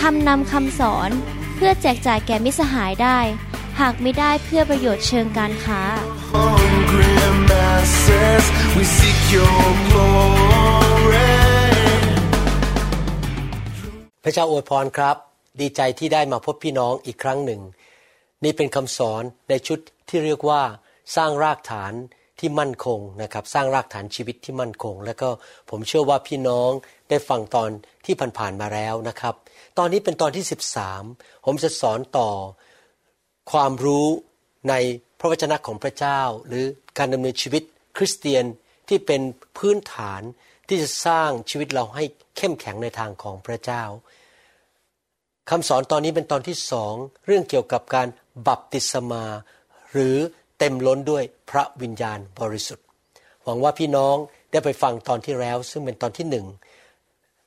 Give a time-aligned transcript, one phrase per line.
[0.00, 1.10] ทำนำคำสอน
[1.56, 3.18] เพื่อแจกจ่ายแก่มิสหายได้
[3.80, 5.82] หากไม่ได้เพื่อประโยชน์เชิงการค้า
[6.32, 7.14] hungry
[7.50, 8.44] masses,
[8.76, 11.32] we seek your glory.
[14.24, 15.16] พระเจ้าอวยพรครับ
[15.60, 17.60] ดีใจที่ได้มาพบพี่น้องอีกครั้งหนึ่ง
[18.44, 19.78] นี่เป็นคำสอนในชุด
[20.08, 20.62] ที่เรียกว่า
[21.16, 21.92] สร้างรากฐาน
[22.38, 25.28] ที่มั่นคงนะครับสร้างรากฐานชีวิตที่มั่นคง แล้วก็
[25.70, 26.70] ผมเชื่อว่าพี่น้อง
[27.08, 27.70] ได้ฟังตอน
[28.04, 29.34] ที่ผ่านๆมาแล้วนะครับ
[29.78, 30.44] ตอนนี้เป็นตอนที่
[30.94, 32.28] 13 ผมจะสอนต่อ
[33.52, 34.06] ความรู้
[34.68, 34.74] ใน
[35.18, 36.64] พระวจนะของพระเจ้า หรือ
[36.98, 37.62] การดำเนินชีวิต
[37.96, 38.44] คริสเตียน
[38.88, 39.20] ที่เป็น
[39.58, 40.22] พื้นฐาน
[40.68, 42.04] ที่จะสร้างชีวิตเราให้
[42.36, 43.82] เข้มแข็งในทางของพระเจ้า
[45.50, 46.94] คำสอนตอนนี้เป็นตอนที่สอง
[47.26, 48.08] เรื่องเกี่ยวกับการ
[48.46, 49.24] บัพติศมา
[49.92, 50.16] หรือ
[50.58, 52.86] เต็มล้นด้วยพระวิญญาณบริสุทธิ์
[53.44, 54.16] หวังว่าพี่น้อง
[54.52, 56.46] ได้ไปฟังตอนที่แล้ว ซึ่งเป็นตอนที่หนึ่ง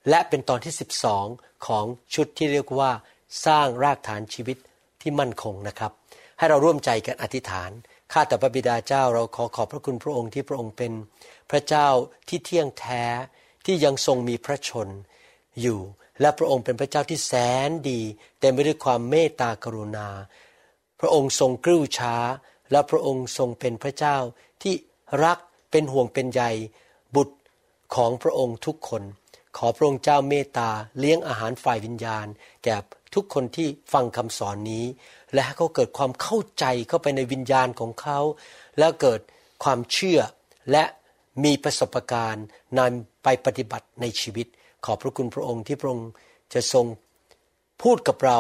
[0.10, 0.74] และเป็นตอนที่
[1.20, 2.92] 12 ของชุดที่เรียกว่า
[3.46, 4.58] สร้างรากฐานชีวิต
[5.02, 5.92] ที่มั่นคงนะครับ
[6.38, 7.72] ให้เราร่วมใจกันอธิษฐาน
[8.12, 10.92] ข้าแต่พระบิดาเจ้าเราขอขอบพระคุณพระองค์ที่พระองค์เป็น
[11.52, 11.88] พระเจ้า
[12.28, 13.04] ที่เที่ยงแท้
[13.66, 14.88] ที่ยังทรงมีพระชน
[15.62, 15.80] อยู่
[16.22, 17.34] และพระองค์เป็นพระเจ้าที่แส
[17.68, 18.02] นดี
[18.40, 20.08] เต็มไปด้วยความเมตตากรุณา
[21.00, 22.16] พระองค์ทรงกริ้วช้า
[22.72, 24.18] และพระองค์ทรงเป็นพระเจ้า
[24.62, 24.74] ที่
[25.24, 25.40] รัก
[25.72, 26.42] เป็นห่วงเป็นใย
[27.16, 27.36] บุตร
[27.96, 29.04] ของพระองค์ทุกคน
[29.58, 32.28] ขอพระองค์เจ้าเมตตาเลี้ยงอาหารฝ่ายวิญญาณ
[32.64, 32.76] แก่
[33.14, 34.86] ทุกคนที่ฟังคำสอนนี้
[35.34, 38.20] และให้เขาเกิดความเข้าใจเข้าไปในวิญญาณของเขา
[38.80, 39.20] แล้วเกิด
[39.64, 40.20] ความเชื่อ
[40.72, 40.84] และ
[41.44, 42.46] มีประสบการณ์
[42.80, 44.48] นำไปปฏิบัติในชีวิต
[44.86, 46.10] ขอบพระคุณพระองค์ที่พระองค์
[46.54, 46.86] จะทรง
[47.82, 48.40] พูดกับเรา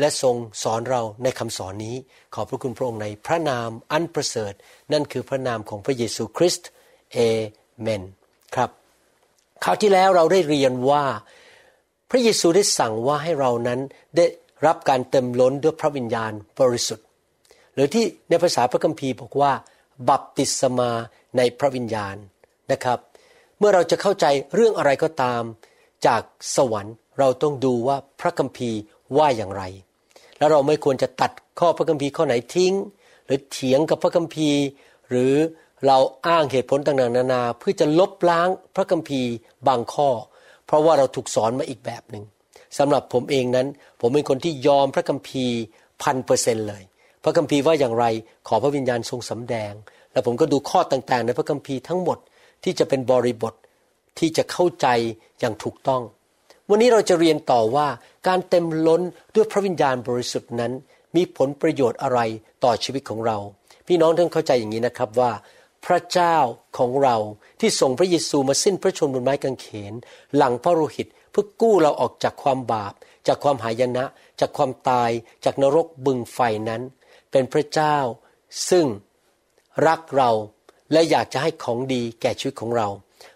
[0.00, 1.96] และทรงสอนเราในคำสอนนี้
[2.34, 4.52] ขอบพระคุณพระองค์ในพระนามอันประเสริฐ
[4.92, 6.68] นั่นคือพระนามของพระเยซูคริสต์
[7.12, 7.18] เอ
[7.80, 8.02] เมน
[8.54, 8.79] ครับ
[9.64, 11.04] คราวที่แล้วเราได้เรียนว่า
[12.10, 13.80] พระเยซูได้สั่งว่าให้เรานั้น
[14.16, 14.26] ได้
[14.66, 17.06] รับการเต็มล้นด้วยพระวิญญาณบริสุทธิ์
[17.74, 19.52] หรือที่ในภาษาพระคัมภีร์บอกว่า
[20.08, 20.90] บัพติศมา
[21.36, 22.16] ในพระวิญญาณ
[22.72, 22.98] นะครับ
[23.58, 25.42] เมื่อเราจะเข้าใจเรื่องอะไรก็ตาม
[26.06, 26.22] จาก
[26.56, 28.78] สวรรค์เราต้องดูว่าพระคัมภีร์
[29.16, 29.62] ว่าอย่างไร
[30.38, 32.74] แล้วเราไม่ควรจะตัดข้อพระคัมภีร์ข้อไหนทิ้ง
[33.26, 34.60] หรือเถียงกับพระคัมภีร์
[35.08, 35.34] หรือ
[35.86, 39.30] เราอ้างเหตุผลต่างๆนานาเพื่อจะลบล้างพระคัมภีร์
[39.68, 40.08] บางข้อ
[40.66, 42.24] เพราะว่าเราถูกสอนมาอีกแบบหนึ่ง
[42.78, 43.66] สำหรับผมเองนั้น
[44.00, 45.56] ผมเป็นคนที่ยอมพระคัมภีร์
[46.02, 46.82] พันเปอร์เซ็นเลย
[47.24, 48.06] พระคัมภีร์ว่าอย่างไร
[48.48, 49.72] ขอพระวิญญาณทรงสำแดง
[50.12, 52.18] แล้วผมก็ดูข้อต่างๆ ในพระคัมภีร์ทั้งหมด
[52.64, 53.54] ที่จะเป็นบริบท
[54.18, 54.86] ที่จะเข้าใจ
[55.40, 56.02] อย่างถูกต้อง
[56.68, 57.88] วันนี้เราจะเรียนต่อว่า
[58.28, 59.02] การเต็มล้น
[59.34, 60.72] ด้วยพระวิญญาณบริสุทธิ์นั้น
[61.16, 62.20] มีผลประโยชน์อะไร
[62.64, 63.36] ต่อชีวิตของเรา
[63.86, 65.30] พี่น้องท่านเข้าใจอย่างนี้นะครับว่า
[65.86, 66.36] พระเจ้า
[66.78, 67.16] ของเรา
[67.60, 69.92] ที่ส่งพระเยซูมาสิ้นพระชนม์บนไม้กางเขน
[70.36, 72.94] หลังพระโลหิตเพื่อกู้เราออกจากความบาป
[73.28, 74.04] จากความหายนะ
[74.40, 75.10] จากความตาย
[75.44, 76.82] จากนรกบึงไฟนั้น
[77.30, 77.96] เป็นพระเจ้า
[78.70, 78.86] ซึ่ง
[79.86, 80.30] รักเรา
[80.92, 82.88] และอยากจะให้ของดีแก่ชีวิตของเรา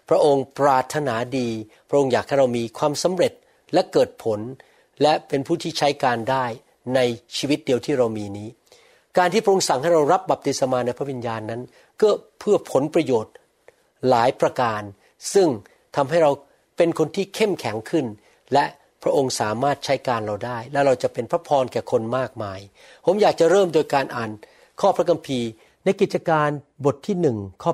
[0.09, 1.49] พระองค์ปรารถนาดี
[1.89, 3.33] พระองค์อยากให้เรามีความสำเร็จ
[3.73, 4.39] และเกิดผล
[5.01, 6.45] และเป็นผู้ที่ใช้การได้
[6.95, 6.99] ใน
[7.37, 8.49] ชีวิตเดียวที่เรามีนี้
[9.17, 11.61] การที่พระองค์สั่งให้เรารับบัพติศมาในพระวิญญาณนั้น
[12.01, 12.09] ก็
[12.39, 13.33] เพื่อผลประโยชน์
[14.09, 14.81] หลายประการ
[15.33, 15.47] ซึ่ง
[15.95, 16.31] ทำให้เรา
[16.77, 18.05] เป็นคนที่เข้มแข็งขึ้น
[18.53, 18.65] และ
[19.03, 22.59] พระองค์สามารถใช้การเราได้ และเราจะเป็นพระพรแก่คนมากมาย
[23.05, 24.29] ผมอยากจะเริ่มโดยการอ่าน
[24.81, 25.49] ข้อพระคัมภีร์
[25.85, 26.49] ในกิจการ
[26.85, 27.71] บทที่หนึ่งข้อ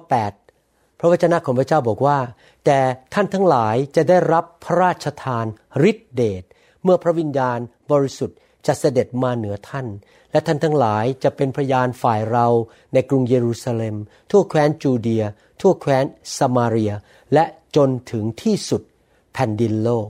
[0.50, 2.20] 8 พระวจนะของพระเจ้าบอกว่า
[2.66, 2.80] แต่
[3.14, 5.46] ท่านทั้งหลายจะได้รับพระราชทาน
[5.90, 6.44] ฤทธิเดช
[6.84, 7.60] เมื่อพระวิญญาณ
[7.92, 8.38] บริสุทธิ์
[8.68, 9.88] จะเสด็จมาเหนือท่าน
[10.32, 12.48] และท่านทั้งหลายจะเป็นพยานฝ่ายเรา
[12.94, 13.96] ในกรุงเยรูซาเล็ม
[14.32, 15.24] ทั่วแคว้นจูเดีย
[15.62, 16.06] ทั่วแคว้น
[16.38, 16.94] สมาเรีย
[17.34, 17.46] และ
[17.76, 18.82] จนถึงที่สุด
[19.34, 20.08] แผ่นดินโลก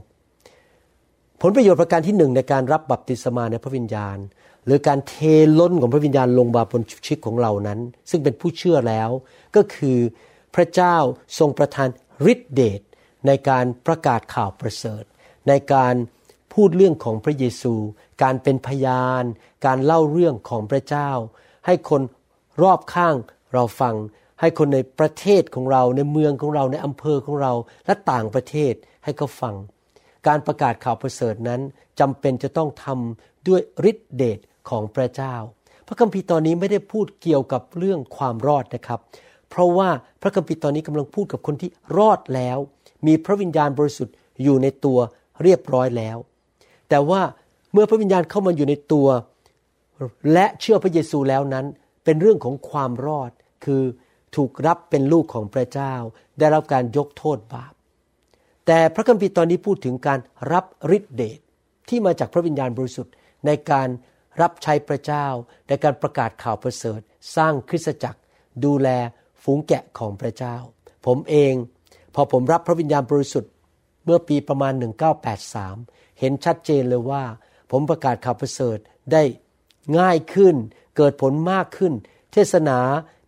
[1.40, 4.18] ผลประโยชน์ประการที่หนึ่งในการรับบัพติศมาในพระวิญญาณ
[4.66, 5.14] หรือการเท
[5.58, 7.80] ล้นของพระวิญญาณลงมาบนชีวิตของเรานั้น
[8.10, 9.10] ซึ่งเป็นผู้เชื่อแล้ว
[9.56, 9.98] ก็คือ
[10.54, 10.96] พระเจ้า
[11.38, 11.88] ทรงประทาน
[12.32, 12.80] ฤทธิเดช
[13.26, 15.04] ในการประกาศข่าวประเสริฐ
[15.48, 15.94] ในการ
[16.54, 17.74] พูดเรื่องของพระเยซู
[18.22, 19.24] การเป็นพยาน
[19.66, 21.10] การเล่าเรื่องของพระเจ้า
[21.66, 22.02] ให้คน
[22.62, 23.16] รอบข้าง
[23.52, 23.94] เราฟัง
[24.40, 27.52] ให้คนในประเทศของเราในเมืองของเราในอำเภอของเรา
[27.86, 29.54] และต่างประเทศให้เขาฟัง
[30.26, 31.60] การประกาศข่าวประเสริฐนั้น
[32.00, 33.60] จำเป็นจะต้องทำด้วย
[33.90, 34.38] ฤทธิเดช
[34.70, 35.34] ของพระเจ้า
[35.86, 39.00] พระคัมภีร์ตอนนี้ไม่ได้พูดเกี่ยวกับเรื่องความรอดนะครับ
[39.50, 39.88] เพราะว่า
[40.22, 42.58] พระคัมภีร์ตอนนี้กำลังพูดกับคนที่รอดแล้ว
[43.06, 44.98] มีพระวิญญาณบริสุทธิ์อยู่ในตัว
[45.42, 46.16] เรียบร้อยแล้ว
[46.92, 47.22] แต่ว่า
[47.72, 49.08] เมื่อพระวิญญาณเข้ามาอยู่ในตัว
[50.32, 51.66] และเชื่อพระเยซูแล้วนั้น
[52.04, 53.30] เป็นเรื่องของความรอด
[53.64, 53.82] คือ
[54.36, 55.94] ถูกรับเป็นลูกของพระเจ้า
[56.38, 57.72] ได้รับการยกโทษบาป
[58.66, 60.20] แต่พระคัมภีร์ตอนนี้พูดถึงการ
[60.52, 60.64] รับ
[60.96, 61.38] ฤทธิเดช
[61.88, 63.12] ที่มาจากพระวิญญาณบริสุทธิ์
[63.46, 63.88] ในการ
[64.40, 65.26] รับใช้พระเจ้า
[65.68, 67.00] ในการประกาศข่าวประเสริฐ
[67.36, 68.20] สร้างคริสตจักร
[68.64, 68.88] ดูแล
[69.42, 70.56] ฝูงแกะของพระเจ้า
[71.06, 71.54] ผมเอง
[72.14, 73.52] พอผมรับพระวิญญาณบริสุทธิ์
[74.04, 74.72] เมื่อปีประมาณ
[75.38, 77.24] 1983 เห็นชัดเจนเลยว่า
[77.70, 78.78] ผมประกาศข่าวประเสริฐ
[79.12, 79.22] ได้
[79.98, 80.54] ง่ายขึ้น
[80.96, 81.92] เกิดผลมากขึ้น
[82.32, 82.78] เทศนา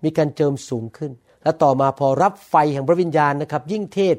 [0.04, 1.12] มีการเจิมสูงขึ้น
[1.42, 4.16] และต่อมาพอรับไฟแห่งพระวิญญาณนะครับ ยิ่งเทศ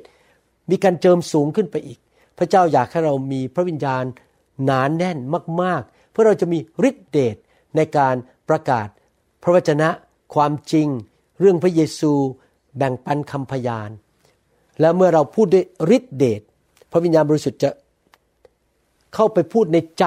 [0.69, 2.00] มีการเจิมสูงขึ้นไปอีก
[2.38, 4.04] พระเจ้าอยากให้เรามีพระวิญญาณ
[4.66, 5.18] หนานแน่น
[5.62, 7.36] มาก ๆ เพื่อเราจะมีฤทธิเดช
[7.75, 8.16] ในการ
[8.50, 8.88] ประกาศ
[9.44, 9.89] พระวจนะ
[10.33, 10.88] ความจริง
[11.39, 12.13] เรื่องพระเยซู
[12.78, 13.89] แบ่งปันคำพยาน
[14.80, 16.42] และเมื่อเราพูดด้วยฤทธิเดช
[16.92, 17.69] พระวิญญาณบริสุทธิ์จะ
[19.15, 20.06] เข้าไปพูดในใจ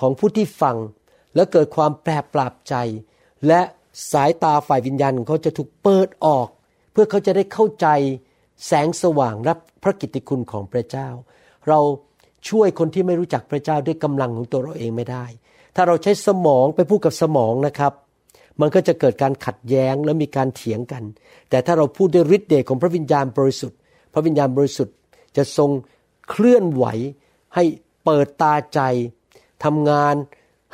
[0.00, 0.76] ของผู้ที่ฟัง
[1.34, 2.74] แล้วเกิดความแปรปราบใจ
[3.46, 3.60] และ
[4.12, 6.48] สายตาฝ่ายวิญญาณของเขาจะถูกเปิดออก
[6.92, 7.86] เพื่อเขาจะได้เข้าใจ
[8.66, 11.08] แสงสว่างรับพระกิตติคุณของพระเจ้า
[11.68, 11.80] เรา
[12.48, 15.24] ช่วยคนที่ไม่รู้จักพระเจ้าด้วยกำลังของตัวเราเองไม่ได้
[15.76, 17.92] ถ้าเราใช้สมองไปพูดกับสมองนะครับ
[18.60, 21.02] มันก็จะเกิดการขัดแย้งและมีการเถียงกัน
[21.50, 23.78] แต่ถ้าเราพูดด้วยฤทธิ์เดชของพระวิญญาณบริสุทธิ์
[24.12, 24.94] พระวิญญาณบริสุทธิ์
[25.36, 25.70] จะทรง
[26.28, 26.86] เคลื่อนไหว
[27.54, 27.64] ให้
[28.04, 28.80] เปิดตาใจ
[29.64, 30.14] ทำงาน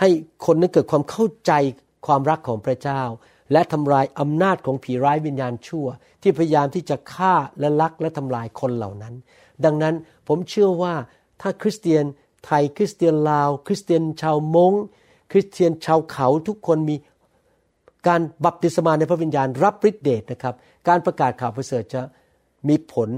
[0.01, 0.09] ให้
[0.47, 1.53] คนนั้นเกิดความเข้าใจ
[2.07, 3.03] ความรักของพระเจ้า
[3.53, 5.87] และทำลายอำนาจของผีร้ายวิญญาณชั่ว
[6.23, 9.15] ที่พยายามที่จะฆ่าและลักและทำลายคนเหล่านั้น
[9.65, 9.95] ดังนั้น
[10.29, 10.95] ผมเชื่อว่า
[11.41, 12.05] ถ้าคริสเตียน
[12.45, 14.73] ไทยคริสเตียนลาว คริสเตียนชาวมง
[15.31, 16.97] คริสเตียนชาวเขาทุกคนมี
[18.09, 20.55] การบัพติศมาในพระวิญญาณรับฤทธิเดชนะครับ
[20.89, 22.03] การประกาศข่าวประเสริฐจะ
[22.69, 23.09] มีผล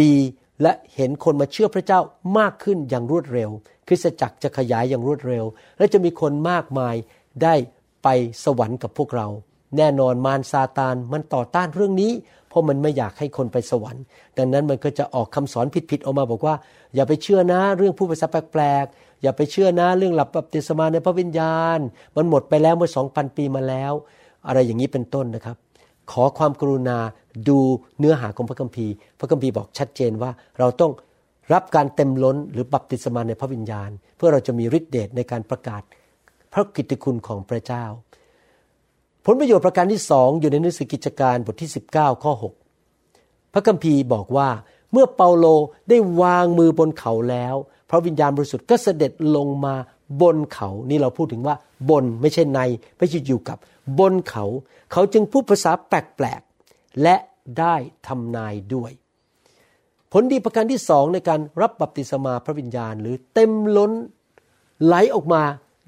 [0.00, 0.14] ดี
[0.62, 2.00] และเห็นคนมาเชื่อพระเจ้า
[2.38, 3.50] มากขึ้นอย่างรวดเร็ว
[3.88, 5.44] คริสตจักรจะขยายอย่างรวดเร็ว
[5.78, 6.94] และจะมีคนมากมาย
[7.42, 7.54] ได้
[8.02, 8.08] ไป
[8.44, 9.28] สวรรค์กับพวกเรา
[9.76, 12.12] แน่นอนมารซาตานมันต่อต้านเรื่องนี้
[12.48, 14.02] เพราะมันไม่อยากให้คนไปสวรรค์
[14.38, 16.54] ดังนั้นมันก็จะออกคำสอนผิดๆออกมาบอกว่า
[16.94, 21.78] อย่าไปเชื่อนะเรื่องผู้ภาษาแปลกๆอย่าไปเชื่อนะเรื่องหลับบัพติศมาในพระวิญญาณ
[22.16, 23.92] มันหมดไปแล้วเมื่อสองพันปีมาแล้ว
[24.46, 25.56] อะไรอย่างนี้เป็นต้นนะครับ
[26.12, 26.98] ขอความกรุณา
[27.48, 27.58] ดู
[27.98, 30.92] เนื้อหาของพระคัมภีร์ พระคัมภีร์บอกชัดเจนว่าเราต้อง
[31.52, 35.82] รับการเต็มล้นหรือบัพติศมาในพระวิญญาณ เพื่อเราจะมีฤทธิเดชในการประกาศ
[36.52, 37.84] พระกิตติคุณของพระเจ้า
[39.24, 42.32] ผลประโยชน์ประการที่สองอยู่ในหนังสือกิจการบทที่ 19 ข้อ
[42.92, 44.48] 6 พระคัมภีร์บอกว่า
[44.92, 45.46] เมื่อเปาโล
[45.88, 47.54] ได้วางมือบนเขาแล้ว
[47.90, 49.74] พระวิญญาณบริสุทธิ์ก็เสด็จลงมา
[50.22, 51.56] บนเขา นี่เราพูดถึงว่า
[51.90, 52.60] บนไม่ใช่ใน
[52.98, 53.58] ไม่ใช่อยู่กับ
[53.98, 54.44] บนเขา
[54.92, 56.42] เขาจึงพูดภาษาแปลก
[57.02, 57.16] และ
[57.58, 57.74] ได้
[58.06, 58.92] ทำนายด้วย
[60.12, 63.92] ผลดีประการที่สองในการรับบัพติศมาพระวิญญาณ หรือเต็มล้น
[64.84, 65.42] ไหลออกมา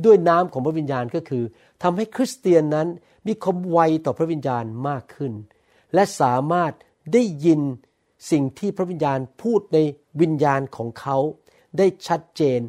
[0.05, 1.45] ด้วยน้ำของพระวิญญาณก็คือ
[1.83, 2.89] ทำให้คริสเตียนนั้น
[3.27, 5.33] มีความไวต่อพระวิญญาณมากขึ้น
[5.95, 6.73] และสามารถ
[7.13, 7.61] ได้ยิน
[8.31, 9.79] สิ่งที่พระวิญญาณพูดใน
[10.21, 11.17] วิญญาณของเขา
[11.79, 12.61] ได้ชัดเจน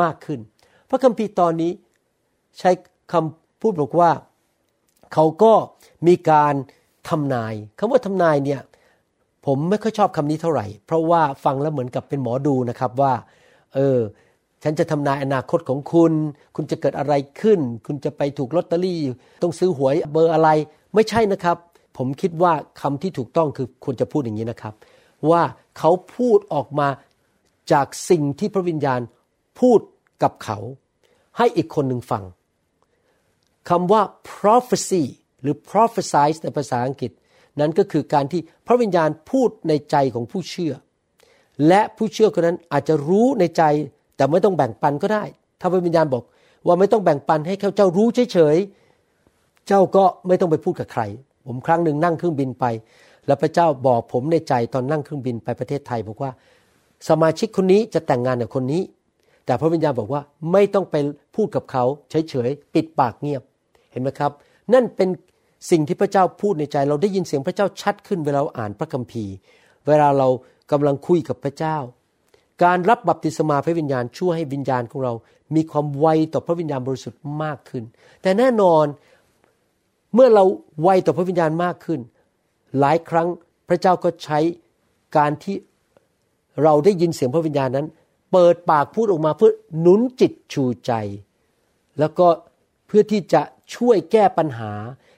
[0.00, 0.40] มากขึ้น
[0.88, 1.72] พระคัมภีร์ตอนนี้
[2.58, 2.70] ใช้
[3.12, 4.10] คำพูดบอกว่า
[5.12, 5.52] เขาก็
[6.06, 6.54] มีการ
[7.10, 8.60] ทำนายคำว่าทำนายเนี่ย
[9.46, 13.12] ผมไม่ค่อยชอบคำนี้เท่าไหร่ เพราะว่าฟังแล้วเหมือนกับเป็นหมอดูนะครับว่า
[13.74, 13.98] เออ
[14.62, 16.12] ฉันจะทำนายอนาคตของคุณ
[16.56, 19.00] คุณจะเกิดอะไรขึ้น คุณจะไปถูกลอตเตอรี่
[19.42, 20.48] ต้องซื้อหวยเบอร์อะไร
[20.94, 21.56] ไม่ใช่นะครับ
[21.96, 24.74] ผมคิดว่าคำที่ถูกต้องคือควรจะพูดอย่างนี้นะครับ
[25.30, 25.42] ว่า
[25.78, 26.88] เขาพูดออกมา
[27.72, 29.00] จากสิ่งที่พระวิญญาณ
[29.60, 29.80] พูด
[30.22, 30.58] กับเขา
[31.36, 32.24] ให้อีกคนหนึ่งฟัง
[33.68, 35.02] คำว่า prophecy
[35.42, 37.12] หรือ prophesize ในภาษาอังกฤษ
[37.60, 40.72] นั้นก็คือการที่พระวิญญาณพูดในใจของผู้เชื่อ
[41.68, 43.62] และผู้เชื่อคนนั้นอาจจะรู้ในใจ
[44.16, 45.24] แต่ไม่ต้องแบ่งปันก็ได้
[45.60, 46.24] ถ้าพระวิญญาณบอก
[46.66, 51.02] ว่าไม่ต้องแบ่งปันให้เขาเจ้ารู้เฉยๆ เจ้าก็ไม่ต้องไปพูดกับใคร
[51.46, 52.64] ผมครั้งหนึ่งนั่งเครื่องบินไป
[53.26, 56.30] แล้วพระเจ้าบอกผมในใจตอนนั่งเครื่องบินไปประเทศไทยบอกว่า
[57.08, 58.82] สมาชิกคนนี้จะแต่งงานกับคนนี้
[59.46, 60.96] แต่พระวิญญาณบอกว่าไม่ต้องไป
[61.34, 63.42] พูดกับเขาเฉยๆ ปิดปากเงียบ
[63.92, 64.32] เห็นไหมครับ
[64.74, 65.08] นั่นเป็น
[65.70, 69.34] สิ่งที่พระเจ้าพูดในใจ เราได้ยินเสียงพระเจ้าชัดขึ้นเวลาเราอ่านพระคัมภีร์
[69.86, 70.28] เวลาเรา
[70.72, 71.76] กำลังคุยกับพระเจ้า
[72.64, 75.12] การรับบัพติศมาพระวิญญาณช่วยให้วิญญาณของเรา
[75.54, 77.84] มีความไวต่อพระวิญญาณบริสุทธิ์มากขึ้น
[78.22, 78.84] แต่แน่นอน
[80.14, 80.44] เมื่อเรา
[80.82, 82.00] ไวต่อพระวิญญาณมากขึ้น
[82.78, 83.28] หลายครั้ง
[83.68, 84.38] พระเจ้าก็ใช้
[85.16, 85.56] การที่
[86.62, 87.86] เราได้ยินเสียงพระวิญญาณนั้น
[88.32, 90.92] เปิดปากพูดออกมาเพื่อหนุนจิตชูใจ
[91.98, 92.26] แล้วก็
[92.86, 93.42] เพื่อที่จะ
[93.74, 94.72] ช่วยแก้ปัญหา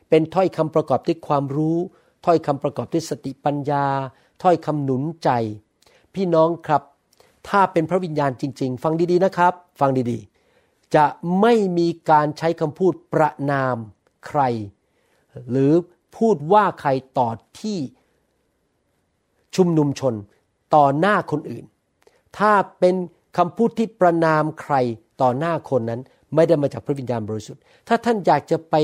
[0.09, 1.79] เป็นถ้อยคำประกอบด้วยความรู้
[2.27, 3.87] ถ้อยคำประกอบด้วยสติปัญญา
[4.43, 5.31] ถ้อยคำหนุนใจ
[6.15, 6.83] พี่น้องครับ
[7.49, 11.07] ถ้าเป็นพระวิญญาณจริง ๆ ฟังดีๆนะครับ ฟังดีๆ จะ
[11.41, 13.77] ไม่มีการใช้คำพูดประนาม
[14.27, 14.41] ใคร
[15.51, 15.73] หรือ
[16.17, 17.79] พูดว่าใครต่อที่
[19.57, 20.15] ชุมนุมชน
[20.75, 21.65] ต่อหน้าคนอื่น
[22.39, 22.95] ถ้าเป็น
[23.37, 24.75] คำพูดที่ประนามใคร
[25.23, 26.01] ต่อหน้าคนนั้น
[26.35, 28.75] ไม่ได้มาจากพระวิญญาณบริสุทธิ์ ถ้าท่านอยากจะไป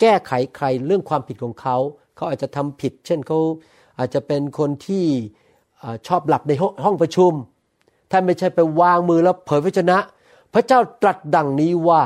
[0.00, 1.76] แก้ไขใครเรื่องความผิดของเขา
[2.16, 3.38] เขาอาจจะทำผิด เช่นเขา
[3.98, 5.04] อาจจะเป็นคนที่
[6.08, 6.52] ชอบหลับใน
[6.84, 7.32] ห้องประชุม
[8.10, 9.98] ท่านไม่ใช่ไปวางมือแล้วเผยพระชนะ
[10.54, 12.02] พระเจ้าตรัสดังนี้ว่า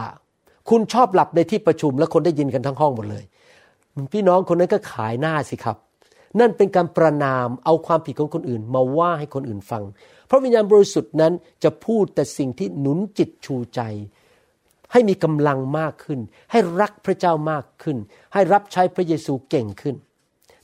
[0.69, 3.25] คุณชอบหลับในที่ประชุมแล้วคนได้ยินกันทั้งห้องหมดเลย
[4.13, 5.77] พี่น้องคนนั้นก็ขายหน้าสิครับ
[6.41, 9.83] นั่นเป็นการประนามเอาความผิดของคนอื่น มาว่าให้คนอื่นฟัง
[10.31, 11.33] พระวิญญาณบริสุทธิ์นั้น
[11.65, 13.81] จะพูดแต่สิ่งที่หนุนจิตชูใจ
[14.93, 17.97] ให้มีกำลังมากขึ้น ให้รักพระเจ้ามากขึ้น
[18.35, 19.95] ให้รับใช้พระเยซูเก่งขึ้น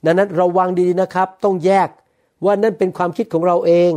[0.04, 1.88] ดังนั้นระวังดีนะครับ ต้องแยก
[2.44, 3.92] ว่านั่นเป็นความคิดของเราเอง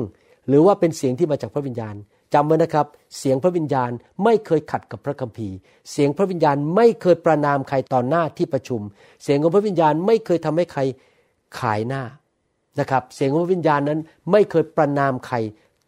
[0.47, 1.95] หรือว่าเป็นเสียงที่มาจากพระวิญญาณ
[2.33, 3.91] จำไว้นะครับ เสียงพระวิญญาณ
[4.23, 5.55] ไม่เคยขัดกับพระคัมภีร์
[5.91, 8.81] เสียงพระวิญญาณไม่เคยประนามใครต่อหน้าที่ประชุม
[9.23, 10.81] เสียงของพระวิญญาณไม่เคยทำให้ใคร
[11.59, 12.03] ขายหน้า
[12.79, 13.99] นะครับ เสียงของพระวิญญาณนั้น
[14.31, 15.35] ไม่เคยประนามใคร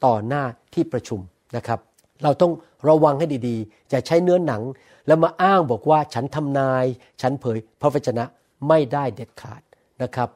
[0.05, 1.19] ต่อหน้าที่ประชุม
[1.55, 1.79] นะครับ
[2.23, 2.51] เราต้อง
[2.89, 4.61] ระวังให้ดีๆ จะใช้เนื้อหนัง
[5.07, 6.85] แล้วมาอ้างบอกว่าฉันทำนาย
[7.21, 8.23] ฉันเผยพระวจนะ
[8.67, 9.61] ไม่ได้เด็ดขาด
[10.03, 10.29] นะครับ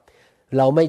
[0.57, 0.85] เราไม่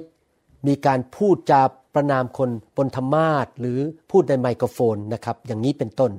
[0.67, 1.63] มีการพูดจา
[1.95, 3.79] ประนามคนบนธรรมาทหรือ
[4.11, 6.13] พูดในไมโครโฟนนะครับ อย่างนี้เป็นต้น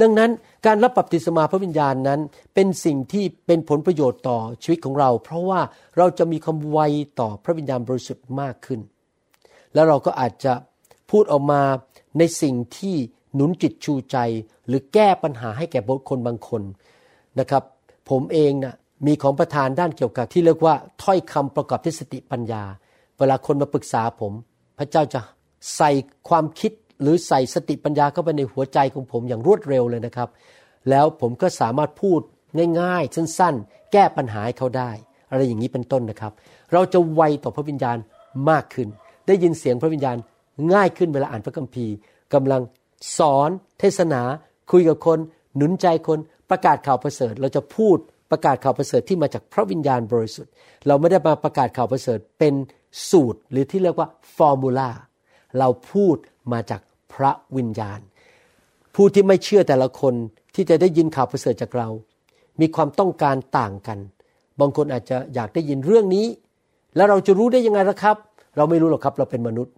[0.00, 0.30] ดังนั้น
[0.66, 2.20] การรับบัพติศมาพระวิญญาณนั้น
[2.54, 5.60] เป็นสิ่งที่เป็นผลประโยชน์ต่อชีวิตของเรา เพราะว่า
[5.96, 6.78] เราจะมีความไว
[7.20, 8.80] ต่อพระวิญญาณบริสุทธิ์มากขึ้น
[9.74, 10.52] แล้วเราก็อาจจะ
[11.10, 11.62] พูดออกมา
[12.18, 12.96] ในสิ่งที่
[13.34, 14.16] หนุนจิตชูใจ
[14.66, 16.62] หรือแก้ปัญหาให้แก่บุคคลบางคน
[17.40, 17.62] นะครับ
[18.10, 18.74] ผมเองนะ่ะ
[19.06, 22.62] มีของประธานด้านเกี่ยวกับที่เรียกว่าถ้อยคำประกอบด้วยสติปัญญา
[23.18, 24.32] เวลาคนมาปรึกษาผม
[24.78, 25.20] พระเจ้าจะ
[25.76, 25.90] ใส่
[26.28, 26.72] ความคิด
[27.02, 30.28] หรือใส่สติปัญญาเข้าไปในหัวใจของผมอย่างรวดเร็วเลยนะครับ
[30.90, 32.20] แล้วผมก็สามารถพูด
[32.80, 34.90] ง่ายๆ สั้นๆ แก้ปัญหาให้เขาได้
[35.30, 36.32] อะไรอย่างนี้เป็นต้นนะครับ
[36.72, 37.98] เราจะไวต่อพระวิญญาณ
[38.50, 38.88] มากขึ้น
[39.26, 40.16] ได้ยินเสียงพระวิญญาณ
[40.72, 41.94] ง่ายขึ้นเวลาอ่านพระคัมภีร์
[42.34, 42.62] กำลัง
[43.18, 44.22] สอนเทศนา
[44.70, 45.18] คุยกับคน
[45.56, 46.18] หนุนใจคน
[46.50, 47.96] ประกาศข่าวประเสริฐ เราจะพูด
[48.30, 50.52] ประกาศข่าวประเสริฐที่มาจากพระวิญญาณบริสุทธิ์
[50.86, 52.54] เราไม่ได้มาประกาศข่าวประเสริฐเป็น
[53.10, 54.90] สูตรหรือที่เรียกว่าฟอร์มูลา
[55.58, 56.16] เราพูด
[56.52, 56.80] มาจาก
[57.12, 58.00] พระวิญญาณ
[58.94, 60.14] ผู้ที่ไม่เชื่อแต่ละคน
[60.54, 61.88] ที่จะได้ยินข่าวประเสริฐจากเรา
[62.60, 63.98] มีความต้องการต่างกัน
[64.60, 66.26] บางคนอาจจะอยากได้ยินเรื่องนี้
[66.96, 68.16] แล้วเราจะรู้ได้ยังไงล่ะครับ
[68.56, 69.72] เราไม่รู้หรอกครับเราเป็นมนุษย์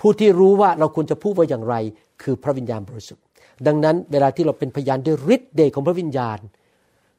[0.00, 1.74] ผู้ที่รู้ว่าเราควรจะพูดว่าอย่างไร
[2.22, 3.24] คือพระวิญญาณบริสุทธิ์
[3.66, 6.38] ดังนั้นเวลาที่เราเป็นพยานด้วยฤทธิ์เดชของพระวิญญาณ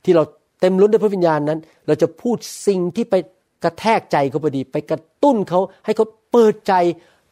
[0.03, 0.23] ที่เรา
[0.59, 3.15] เต็มล้นด้วยพระวิญญาณนั้น เราจะพูดสิ่งที่ไป
[3.63, 6.73] กระแทกใจเขาพอดี ไปกระตุ้นเขาให้เขาเปิดใจ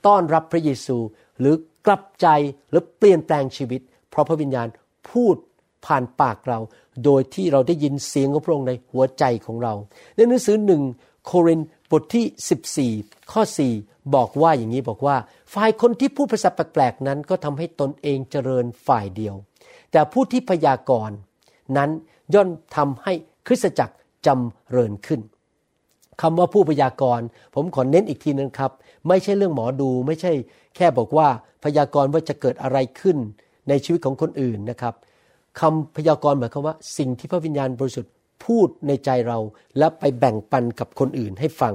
[0.06, 0.98] ต้อนรับพระเยซู
[1.40, 2.28] หรือกลับใจ
[2.70, 4.68] หรือเปลี่ยนแปลงชีวิต เพราะพระวิญญาณ
[5.10, 5.36] พูด
[5.86, 6.60] ผ่านปากเรา
[7.06, 9.74] โดยที่เราได้ยินเสียงของพระองค์ในหัวใจของเรา
[10.16, 10.82] ในหนังสือหนึ่ง
[11.26, 11.60] โคริน
[11.92, 13.42] บทที่ 14 ข้อ
[13.78, 15.16] 4 บอกว่าอย่างนี้บอกว่า
[15.54, 19.36] ฝ่ายคนที่พูดภาษาแปลกๆนั้นก็ทำให้ตนเองเจริญฝ่ายเดียว
[19.92, 21.18] แต่ผู้ที่พยากรณ์
[21.78, 21.90] นั้น
[22.34, 23.14] ย่อมทำให้
[23.48, 25.22] คริสตจักรจำเริญขึ้น
[26.22, 28.72] คำว่าผู้พยากรณ์ผมขอเน้นอีกทีนึงครับ
[29.08, 30.32] ไม่ใช่เรื่องหมอดู ไม่ใช่
[30.76, 31.28] แค่บอกว่า
[31.64, 33.18] พยากรณ์ว่าจะเกิดอะไรขึ้น
[33.70, 34.94] ในชีวิตของคนอื่นนะครับ
[35.60, 38.12] คำพยากรณ์หมายความว่า สิ่งที่พระวิญญาณบริสุทธิ์
[38.46, 39.38] พูดในใจเรา
[39.78, 41.74] และไปแบ่งปันกับคนอื่นให้ฟัง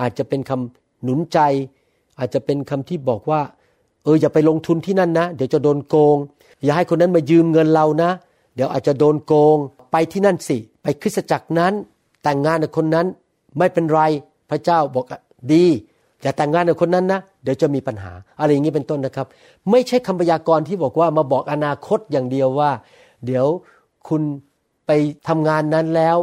[0.00, 1.38] อาจจะเป็นคำหนุนใจ
[2.18, 3.40] อาจจะเป็นคำที่บอกว่า
[4.04, 6.16] เอออย่าไปลงทุนที่นั่นนะ เดี๋ยวจะโดนโกง
[6.64, 8.10] อย่าให้คนนั้นมายืมเงินเรานะ
[8.54, 9.56] เดี๋ยวอาจจะโดนโกง
[9.92, 11.72] ไปที่นั่นสิ ไปคริสตจักรนั้น
[12.22, 13.06] แต่งงานกับคนนั้น
[13.58, 14.00] ไม่เป็นไร
[14.50, 15.06] พระเจ้าบอก
[15.52, 15.64] ดี
[16.22, 19.26] อย่าแต่งงานกับคนนั้นนะ เดี๋ยวจะมีปัญหา อะไรอย่างนี้เป็นต้นนะครับ
[19.70, 22.70] ไม่ใช่คำพยากรณ์ที่บอกว่ามาบอกอนาคตอย่างเดียวว่า
[23.26, 23.46] เดี๋ยว
[24.08, 24.22] คุณ
[24.86, 24.90] ไป
[25.28, 26.16] ทำงานนั้นแล้ว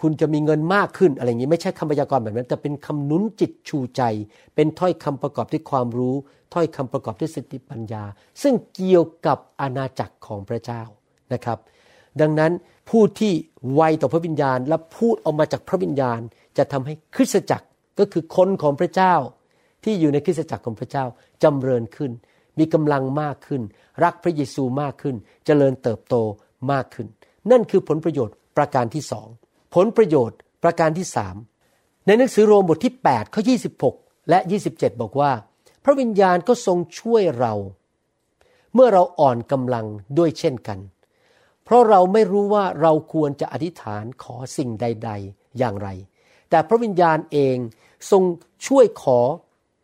[0.00, 4.02] คุณจะมีเงินมากขึ้นอะไรอย่างนี้ไม่ใช่คำพยากรณ์แบบนั้น แต่เป็นคำนุนจิตชูใจ
[4.54, 6.14] เป็นถ้อยคำประกอบด้วยความรู้
[6.54, 8.04] ถ้อยคำประกอบด้วยสติปัญญา
[8.42, 10.82] ซึ่งเกี่ยวกับอาณาจักรของพระเจ้า
[11.32, 11.58] นะครับ
[12.20, 12.52] ดังนั้น
[12.90, 13.32] ผู้ที่
[13.74, 16.20] ไวต่อพระวิญญาณ และพูดออกมาจากพระวิญญาณ
[16.58, 17.66] จะทำให้คริสตจักร
[17.98, 19.14] ก็คือคนของพระเจ้า
[19.84, 21.04] ที่อยู่ในคริสตจักรของพระเจ้า
[21.42, 22.12] จำเริญขึ้น
[22.58, 23.62] มีกำลังมากขึ้น
[24.04, 26.14] รักพระเยซูมากขึ้นจเจริญเติบโต
[26.72, 27.06] มากขึ้น
[27.50, 29.28] นั่นคือผลประโยชน์ประการที่สอง
[29.74, 31.36] ผลประโยชน์ประการที่สาม
[32.06, 33.42] ในหนังสือโรมบทที่8ข้อ
[33.86, 34.38] 26 และ
[34.70, 35.32] 27 บอกว่า
[35.84, 37.54] พระวิญญาณก็ทรงช่วยเรา
[38.74, 39.86] เมื่อเราอ่อนกำลัง
[40.18, 40.78] ด้วยเช่นกัน
[41.64, 45.88] เพราะเราไม่รู้ว่าเราควรจะอธิษฐานขอสิ่งใด ๆ อย่างไร
[46.50, 47.56] แต่พระวิญญาณเอง
[48.10, 48.22] ทรง
[48.66, 49.20] ช่วยขอ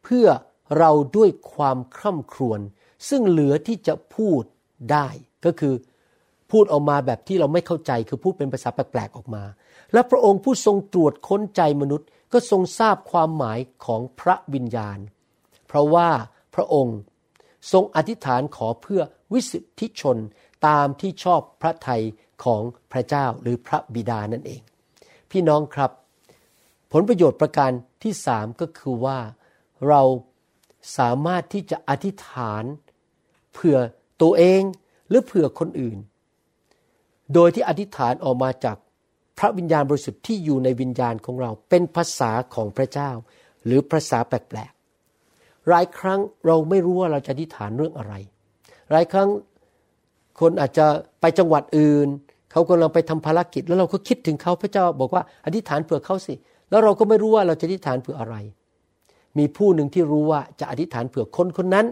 [0.04, 0.26] เพื่อ
[0.78, 2.60] เราด้วยความคร่ำครวญ
[3.08, 4.42] ซึ่งเหลือที่จะพูด
[4.92, 5.08] ได้
[5.44, 5.74] ก็คือ
[6.52, 9.45] พูดออกมาแบบที่เราไม่เข้าใจคือพูดเป็นภาษาแปลกๆออกมา
[9.92, 14.99] และพระองค์ผู้ทรงตรวจค้นใจมนุษย์ ก็ทรงทราบความหมายของพระวิญญาณ
[15.66, 16.09] เพราะว่า
[16.54, 16.99] พระองค์
[17.73, 19.02] ทรงอธิษฐานขอเพื่อ
[19.33, 20.19] วิสุทธิชน
[20.66, 22.02] ตามที่ชอบพระทัย
[22.45, 24.61] ของพระเจ้าหรือพระบิดานั่นเอง
[25.30, 25.90] พี่น้องครับ
[26.92, 27.71] ผลประโยชน์ประการ
[28.02, 29.19] ที่สามก็คือว่า
[29.88, 30.02] เรา
[30.99, 32.64] สามารถที่จะอธิษฐาน
[33.52, 33.78] เผื่อ
[34.23, 34.62] ตัวเอง
[35.09, 35.99] หรือเผื่อคนอื่น
[37.34, 38.76] โดยที่อธิษฐานออกมาจาก
[39.38, 43.10] พระวิญญาณบริสุทธิ์ที่อยู่ในวิญญาณของเราเป็นภาษาของพระเจ้า
[43.64, 48.14] หรือภาษาแปลกๆหลายครั้งเราไม่รู้ว่าเราจะอธิษฐานเรื่องอะไร
[48.90, 49.28] หลายครั้ง
[50.40, 50.87] คนอาจจะ
[51.20, 52.08] ไปจังหวัดอื่น
[52.52, 56.34] เขากำลังไปทำภารกิจ แล้วเราก็คิดถึงเขาพระเจ้า บอกว่าอธิษฐานเผื่อเขาสิ
[56.70, 58.37] แล้วเราก็ไม่รู้ว่าเราจะอธิษฐานเผื่ออะไร
[59.38, 61.87] มีผู้หนึ่งที่รู้ว่าจะอธิษฐานเผื่อคนคนนั้น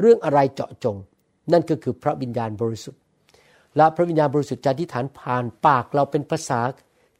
[0.00, 0.96] เรื่องอะไรเจาะจง
[1.52, 3.00] นั่นก็คือพระวิญญาณบริสุทธิ์
[3.76, 6.60] และพระวิญญาณบริสุทธิ์จะอธิษฐานผ่านปากเราเป็นภาษา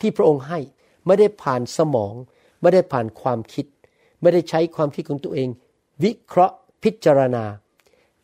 [0.00, 0.58] ที่พระองค์ให้
[1.06, 2.14] ไม่ได้ผ่านสมอง
[2.60, 3.66] ไม่ได้ผ่านความคิด
[4.20, 5.48] ไม่ได้ใช้ความคิดของตัวเอง
[6.04, 7.44] วิเคราะห์พิจารณา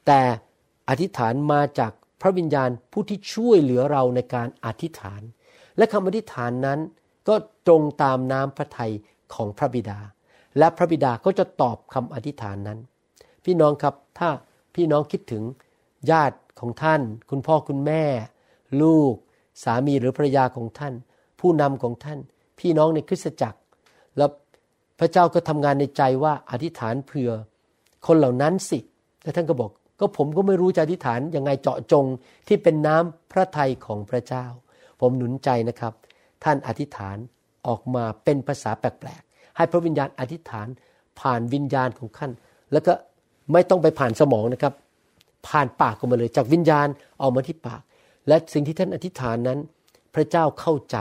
[0.06, 0.20] แต่
[0.88, 5.22] อธิษฐานมาจากพระวิญญาณผู้ที่ช่วยเหลือเราในการอธิษฐาน
[5.76, 6.78] และคำอธิษฐานนั้น
[7.28, 7.34] ก็
[7.66, 8.92] ตรงตามน้ำพระทัย
[9.34, 9.98] ของพระบิดา
[10.58, 12.78] และพระบิดาก็จะตอบคำอธิษฐานนั้น
[13.44, 14.28] พี่น้องครับถ้า
[14.74, 15.42] พี่น้องคิดถึง
[16.10, 17.00] ญาติ ของท่าน
[17.30, 18.04] คุณพ่อคุณแม่
[18.82, 19.14] ลูก
[19.64, 20.94] สามีหรือภรรยาของท่าน
[21.40, 22.18] ผู้นำของท่าน
[22.58, 23.58] พี่น้องในคริสตจักร
[24.16, 24.30] แล้ว
[24.98, 27.30] พระเจ้าก็ทำงานในใจว่าอธิษฐานเผื่อ
[28.06, 28.78] คนเหล่านั้นสิ
[29.22, 32.04] แล้วท่านก็บอก ก็ผมก็ไม่รู้จะอธิษฐานยังไงเจาะจง
[32.48, 34.44] ที่เป็นน้ำพระทัยของพระเจ้า
[35.00, 35.92] ผมหนุนใจนะครับ
[36.44, 37.16] ท่านอธิษฐาน
[37.66, 40.68] ออกมาเป็นภาษาแปลกๆให้พระวิญญาณอธิษฐาน
[41.20, 42.30] ผ่านวิญญาณของท่าน
[42.72, 42.92] แล้วก็
[43.52, 44.74] ไม่ต้องไปผ่านสมองนะครับ
[45.46, 46.88] ผ่านปากออกมาเลย จากวิญญาณ
[47.20, 47.82] ออกมาที่ปาก
[48.28, 49.58] และสิ่งที่ท่านอธิษฐานนั้น
[50.14, 50.96] พระเจ้าเข้าใจ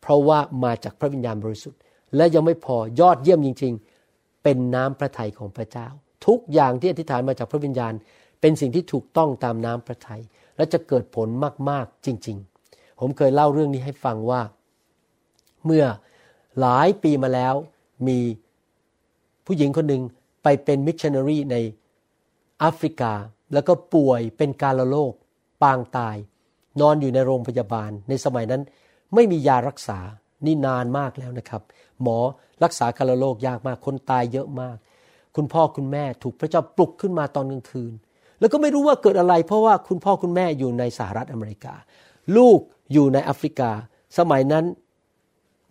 [0.00, 1.80] เพราะว่ามาจากพระวิญญาณบริสุทธิ์
[2.16, 3.72] และยังไม่พอยอดเยี่ยมจริง
[4.08, 5.88] ๆ เป็นน้ำพระทัยของพระเจ้า
[6.26, 7.92] ทุกอย่างที่อธิษฐานมาจากพระวิญญาณ
[8.40, 10.22] เป็นสิ่งที่ถูกต้องตามน้ำพระทยัย
[10.56, 11.28] และจะเกิดผล
[11.70, 12.36] มากๆจริง
[12.68, 14.40] ๆ ผมเคยเล่าเรื่องนี้ให้ฟังว่า
[15.64, 15.84] เมื่อ
[16.60, 17.54] หลายปีมาแล้ว
[18.08, 18.18] มี
[19.46, 20.02] ผู้หญิงคนหนึ่ง
[20.42, 21.56] ไปเป็นมิชชันนารีใน
[22.58, 23.12] แอฟริกา
[23.52, 25.12] แล้วก็ป่วยเป็นกาลโรค
[25.62, 26.16] ปางตาย
[26.80, 28.62] นอนอยู่ในโรงพยาบาล ในสมัยนั้น
[29.14, 29.98] ไม่มียารักษา
[30.46, 31.62] นี่นานมากแล้วนะครับ
[32.02, 32.18] หมอ
[32.64, 34.76] รักษากาลโรคยากมากคนตายเยอะมาก
[35.36, 37.92] คุณพ่อคุณแม่ถูกพระเจ้าปลุกขึ้นมาตอนกลางคืน
[38.40, 41.74] แล้วก็ไม่รู้ว่าเกิดอะไร เพราะว่าคุณพ่อคุณแม่อยู่ในสหรัฐอเมริกา
[42.36, 42.58] ลูก
[42.92, 43.70] อยู่ในแอฟริกา
[44.18, 44.64] สมัยนั้น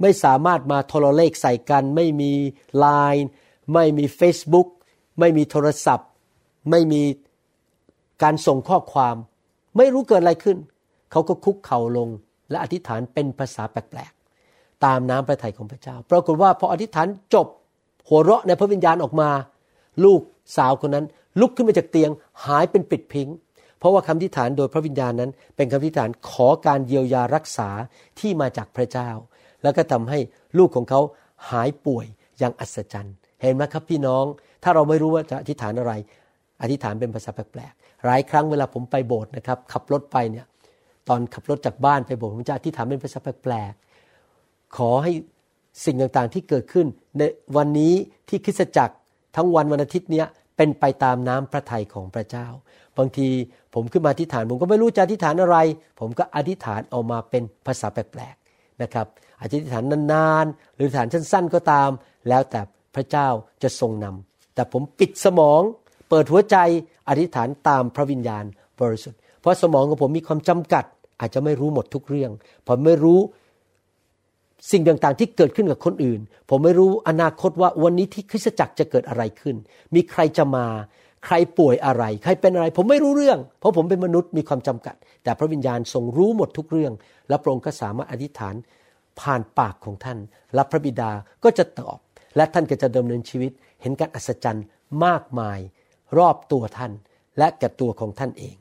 [0.01, 2.31] ไม่สามารถมาโทรเลขใส่กัน ไม่มี
[2.77, 3.27] ไลน์
[3.73, 4.67] ไม่มี Facebook
[5.19, 6.09] ไม่มีโทรศัพท์
[6.69, 7.01] ไม่มี
[8.23, 9.15] การส่งข้อความ
[9.77, 10.57] ไม่รู้เกิดอะไรขึ้น
[11.11, 12.09] เขาก็คุกเข่าลง
[12.49, 17.47] และอธิษฐานเป็นภาษาแปลกๆ ตามน้ำพระทัยของพระเจ้า ปรากฏว่าพออธิษฐานจบ
[18.07, 19.29] หัวเราะในพระวิญญาณออกมา
[20.03, 20.21] ลูก
[20.57, 21.05] สาวคนนั้น
[21.39, 22.11] ลุกขึ้นมาจากเตียง
[22.45, 23.27] หายเป็นปิดพิง
[23.79, 27.69] เพราะว่าคำทิฏฐานโดยพระวิญญาณนั้น เป็นคำทิฏฐานขอการเยียวยารักษา
[28.19, 29.09] ที่มาจากพระเจ้า
[29.63, 30.19] แล้วก็ทำให้
[30.57, 31.01] ลูกของเขา
[31.49, 32.05] หายป่วย
[32.39, 34.25] อย่างอัศจรรย์ เห็นไหมครับพี่น้อง
[34.63, 35.93] ถ้าเราไม่รู้ว่าจะอธิษฐานอะไร
[36.61, 40.45] อธิษฐานเป็นภาษาแปลกๆ หลายครั้งเวลาผมไปโบสถ์นะครับ ขับรถไปเนี่ย
[41.07, 45.11] ตอนขับรถจากบ้านไปโบสถ์ผมจะอธิษฐานเป็นภาษาแปลกๆ ขอให้
[45.85, 47.21] สิ่งต่างๆที่เกิดขึ้น ใน
[47.57, 47.93] วันนี้
[48.29, 48.95] ที่คริสตจักร
[49.35, 52.47] ทั้งวันวันอาทิตย์เนี้ยเป็นไปตามน้ำพระทัยของพระเจ้า
[52.97, 53.27] บางที
[53.73, 55.57] ผมขึ้นมาอธิษฐาน ผมก็ไม่รู้จะอธิษฐานอะไร
[55.99, 59.07] ผมก็อธิษฐานออกมาเป็นภาษาแปลกๆนะครับ
[59.41, 61.89] อธิษฐานนานๆ หรืออธิษฐานสั้นๆก็ตาม
[62.29, 62.61] แล้วแต่
[62.95, 63.27] พระเจ้า
[63.63, 65.61] จะทรงนำแต่ผมปิดสมอง
[66.11, 66.57] เปิดหัวใจ
[67.09, 68.43] อธิษฐานตามพระวิญญาณ
[68.81, 70.85] บริสุทธิ์ เพราะสมองของผมมีความจำกัด
[71.19, 72.31] อาจจะไม่รู้หมดทุกเรื่อง
[72.67, 73.19] ผมไม่รู้
[74.71, 76.19] สิ่งต่างๆ ที่เกิดขึ้นกับคนอื่น
[76.49, 79.55] ผมไม่รู้อนาคตว่าวันนี้ที่คริสตจักรจะเกิดอะไรขึ้น
[79.95, 80.65] มีใครจะมา
[81.25, 86.93] ใครป่วยอะไร ใครเป็นอะไร ผมไม่รู้เรื่อง เพราะผมเป็นมนุษย์มีความจำกัด แต่พระวิญญาณทรงรู้หมดทุกเรื่อง
[87.29, 88.55] และพระองค์ก็สามารถอธิษฐาน
[89.19, 90.17] ผ่านปากของท่าน
[90.53, 91.11] และพระบิดา
[91.43, 91.97] ก็จะตอบ
[92.35, 94.65] และท่านก็จะดำเนินชีวิต เห็นการอัศจรรย์
[95.05, 95.59] มากมาย
[96.17, 96.91] รอบตัวท่าน
[97.37, 98.55] และแก่ตัวของท่านเอง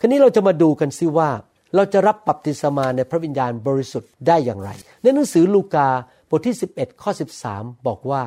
[0.00, 1.30] คราวนี้เราจะมาดูกันซิว่า
[1.74, 4.70] เราจะรับบัพติศมาในพระวิญญาณบริสุทธิ์ได้อย่างไร
[5.02, 5.88] ในหนังสือลูกา
[6.30, 7.10] บทที่ 11 ข้อ
[7.48, 8.22] 13 บอกว่า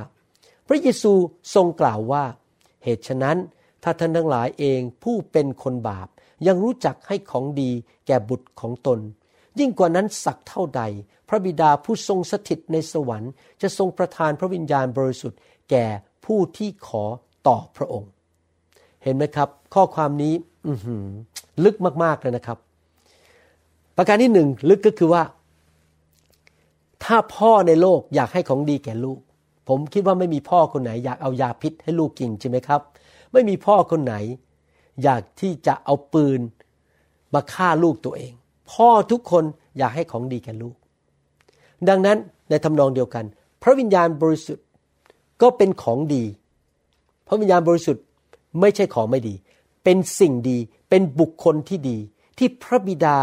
[0.67, 1.13] พระเยซู
[1.55, 2.23] ทรงกล่าวว่า
[2.83, 3.37] เหตุฉะนั้น
[3.83, 6.07] ถ้าท่านทั้งหลายเองผู้เป็นคนบาป
[6.47, 7.71] ยังรู้จักให้ของดี
[8.07, 8.99] แก่บุตรของตน
[9.59, 10.81] ยิ่งกว่านั้นสักเท่าใด
[11.29, 15.85] พระบิดาผู้ทรงสถิตในสวรรค์ จะทรงประทานพระวิญญาณบริสุทธิ์แก่
[16.25, 17.03] ผู้ที่ขอ
[17.47, 18.09] ต่อพระองค์
[19.05, 20.33] เห็นไหมครับ ข้อความนี้
[20.67, 20.73] อื
[21.63, 22.57] ลึกมากๆเลยนะครับ
[23.97, 25.23] ประการที่หนึ่งลึกก็คือว่า
[27.03, 29.19] ถ้าพ่อในโลกอยากให้ของดีแก่ลูก
[29.67, 32.81] ผมคิดว่าไม่มีพ่อคนไหน อยากเอายาพิษให้ลูกกินใช่ไหมครับ
[33.33, 34.15] ไม่มีพ่อคนไหน
[35.03, 36.39] อยากที่จะเอาปืน
[37.33, 38.33] มาฆ่าลูกตัวเอง
[38.71, 39.43] พ่อทุกคน
[39.77, 40.75] อยากให้ของดีแก่ลูก
[41.89, 42.17] ดังนั้น
[42.49, 43.25] ในทำนองเดียวกัน
[43.61, 44.65] พระวิญญาณบริสุทธิ์
[45.41, 46.23] ก็เป็นของดี
[47.27, 48.04] พระวิญญาณบริสุทธิ์
[48.59, 49.35] ไม่ใช่ของไม่ดี
[49.83, 50.57] เป็นสิ่งดี
[50.89, 51.97] เป็นบุคคลที่ดี
[52.37, 53.17] ที่พระบิดา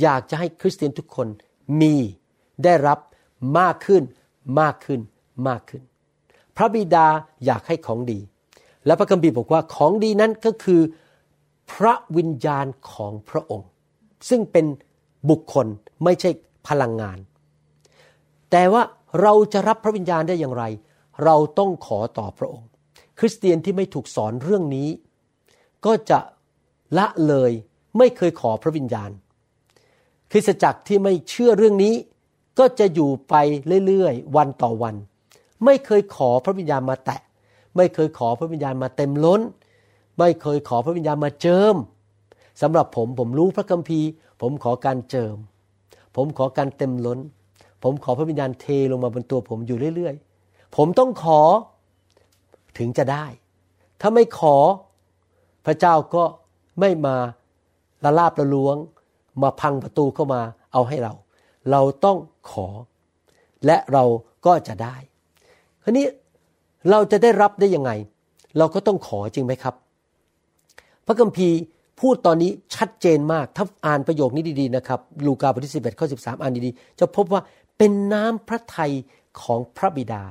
[0.00, 1.28] อยากจะให้คริสเตียนทุกคน
[1.80, 1.94] มี
[2.64, 2.98] ได้รับ
[3.58, 4.02] มากขึ้น
[4.60, 5.00] มากขึ้น
[5.48, 5.82] มากขึ้น
[6.56, 7.06] พระบิดา
[7.44, 8.18] อยากให้ของดี
[8.86, 10.80] และพระคัมภีร์บอกว่าของดีนั้นก็คือ
[11.72, 13.68] พระวิญญาณของพระองค์
[14.28, 14.66] ซึ่งเป็น
[15.30, 15.66] บุคคล
[16.04, 16.30] ไม่ใช่
[16.68, 17.18] พลังงาน
[18.50, 18.82] แต่ว่า
[19.22, 20.64] เราจะรับพระวิญญาณได้อย่างไร
[21.24, 22.68] เราต้องขอต่อพระองค์
[23.24, 24.88] ริสเตียนที่ไม่ถูกสอนเรื่องนี้
[25.86, 26.18] ก็จะ
[26.98, 27.50] ละเลย
[27.98, 29.10] ไม่เคยขอพระวิญญาณ
[30.30, 31.94] คริสตจักรที่ไม่เชื่อเรื่องนี้
[32.58, 33.34] ก็จะอยู่ไป
[33.86, 34.94] เรื่อยๆ วันต่อวัน
[35.64, 37.20] ไม่เคยขอพระวิญญาณมาแตะ
[37.76, 39.40] ไม่เคยขอพระวิญญาณมาเต็มล้น
[40.18, 41.74] ไม่เคยขอพระวิญญาณมาเจิม
[42.62, 44.08] สำหรับผมผมรู้พระคัมภีร์
[44.40, 45.36] ผมขอการเจิม
[46.16, 47.18] ผมขอการเต็มล้น
[47.82, 51.40] ผมขอพระวิญญาณเทลงมาบนตัวผมอยู่เรื่อยๆ ผมต้องขอ
[52.78, 53.24] ถึงจะได้
[54.00, 54.56] ถ้าไม่ขอ
[55.66, 56.24] พระเจ้าก็
[56.80, 57.16] ไม่มา
[58.04, 58.76] ละลาบละล้วง
[59.42, 60.40] มาพังประตูเข้ามา
[60.72, 61.12] เอาให้เรา
[61.70, 62.18] เราต้อง
[62.50, 62.66] ขอ
[63.66, 64.04] และเรา
[64.46, 64.96] ก็จะได้
[65.82, 66.06] คราวนี้
[66.90, 67.90] เราจะได้รับได้ยังไง
[68.58, 69.74] เราก็ต้องขอจริงไหมครับ
[71.06, 71.56] พระคัมภีร์
[72.00, 77.40] พูดตอนนี้ชัดเจนมาก ถ้าอ่านประโยคนี้ดีๆนะครับ ลูกาบทที่11ข้อ13อ่านดีๆ จะพบว่า
[77.78, 78.92] เป็นน้ำพระทัย
[79.42, 80.22] ของพระบิดา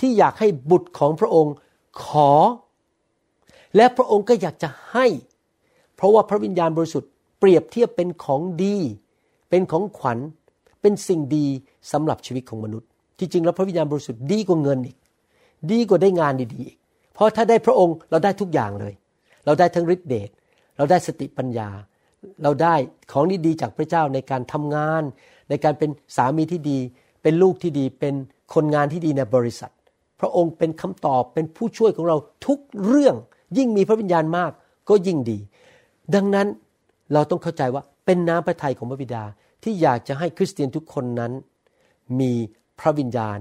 [0.00, 1.54] ที่อยากให้บุตรของพระองค์
[2.02, 2.30] ขอ
[3.76, 5.06] และพระองค์ก็อยากจะให้
[5.96, 8.76] เพราะว่าพระวิญญาณบริสุทธิ์เปรียบเทียบเป็นของดี
[9.50, 10.18] เป็นของขวัญ
[10.80, 11.46] เป็นสิ่งดี
[11.92, 14.96] สำหรับชีวิตของมนุษย์ ที่จริงแล้วพระวิญญาณบริสุทธิ์ดีกว่าเงินอีก
[15.72, 16.76] ดีกว่าได้งานดีๆอีก
[17.14, 18.94] เพราะถ้าได้พระองค์เราได้ทุกอย่างเลย
[19.44, 20.30] เราได้ทั้งฤทธิเดช
[20.76, 21.68] เราได้สติปัญญา
[22.42, 22.74] เราได้
[23.12, 25.02] ของดีๆจากพระเจ้าในการทำงาน
[25.48, 26.78] ในการเป็นสามีที่ดี
[27.22, 28.14] เป็นลูกที่ดี เป็น
[28.54, 29.72] คนงานที่ดีในบริษัท
[30.20, 33.16] พระองค์เป็นคำตอบเป็นผู้ช่วยของเราทุกเรื่อง
[33.56, 34.52] ยิ่งมีพระวิญญาณมาก
[34.88, 35.38] ก็ยิ่งดี
[36.14, 36.46] ดังนั้น
[37.12, 39.24] เราต้องเข้าใจว่าเป็นน้ำพระทัยของพระบิดา
[39.62, 41.32] ที่อยากจะให้คริสเตียนทุกคนนั้น
[42.20, 42.32] มี
[42.80, 43.38] พระวิญญาณ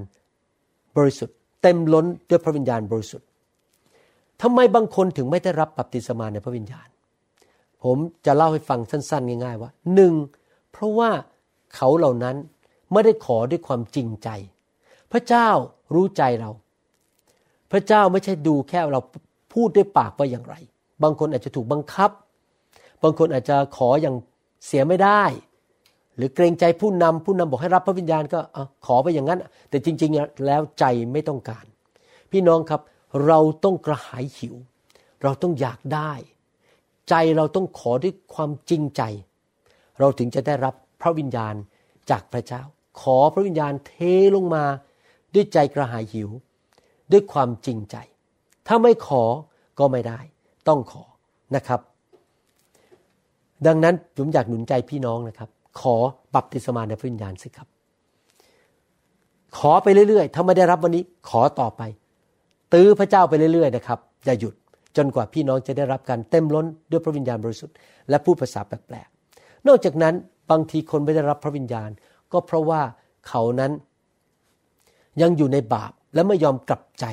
[0.97, 3.27] บริสุทธิ์ เต็มล้นด้วยพระวิญญาณบริสุทธิ์
[4.41, 6.87] ทำไมบางคนถึงไม่ได้รับบัพติศมาในพระวิญญาณ
[7.83, 10.13] ผมจะเล่าให้ฟังสั้นๆ ง่าย ๆ ว่าหนึ่ง
[10.71, 11.11] เพราะว่า
[11.75, 12.35] เขาเหล่านั้น
[12.93, 14.29] ไม่ได้ขอด้วยความจริงใจ
[15.11, 15.49] พระเจ้า
[15.93, 16.51] รู้ใจเรา
[17.71, 19.01] พระเจ้าไม่ใช่ดูแค่เรา
[19.53, 20.55] พูดด้วยปากว่าอย่างไร
[21.03, 22.11] บางคนอาจจะถูกบังคับ
[23.03, 24.15] บางคนอาจจะขออย่าง
[24.65, 25.23] เสียไม่ได้
[26.15, 31.65] หรือเกรงใจผู้นำผู้นำบอกให้รับพระวิญญาณก็อขอไปอย่างนั้น แต่จริง ๆ แล้วใจไม่ต้องการ
[32.31, 32.81] พี่น้องครับ
[33.25, 34.55] เราต้องกระหายหิว
[35.23, 36.11] เราต้องอยากได้
[37.09, 39.01] ใจเราต้องขอด้วยความจริงใจ
[39.99, 41.55] เราถึงจะได้รับพระวิญญาณ
[42.09, 42.61] จากพระเจ้า
[43.01, 43.93] ขอพระวิญญาณเท
[44.35, 44.63] ลงมา
[45.33, 46.29] ด้วยใจกระหายหิว
[47.11, 47.95] ด้วยความจริงใจ
[48.67, 49.23] ถ้าไม่ขอ
[49.79, 50.19] ก็ไม่ได้
[50.67, 51.03] ต้องขอ
[51.55, 51.79] นะครับ
[53.67, 55.95] ดังนั้นผมอยากหนุนใจพี่น้องนะครับ ขอ
[56.35, 57.67] บัพติศมาในพระวิญญาณสิครับ
[59.57, 61.81] ขอไปเรื่อยๆ ถ้าไม่ได้รับวันนี้ขอต่อไป
[62.73, 64.53] ตื้อพระเจ้าไปเรื่อยๆนะครับอย่าหยุด
[64.97, 67.75] จนกว่าพี่น้องจะได้รับการเต็มล้นด้วยพระวิญญาณบริสุทธิ์
[68.09, 70.13] และพูดภาษาแปลกๆ นอกจากนั้น
[70.51, 71.89] บางทีคนไม่ได้รับพระวิญญาณ
[72.31, 72.81] ก็เพราะว่า
[73.27, 73.71] เขานั้น
[75.21, 77.05] ยังอยู่ในบาป และไม่ยอมกลับใจ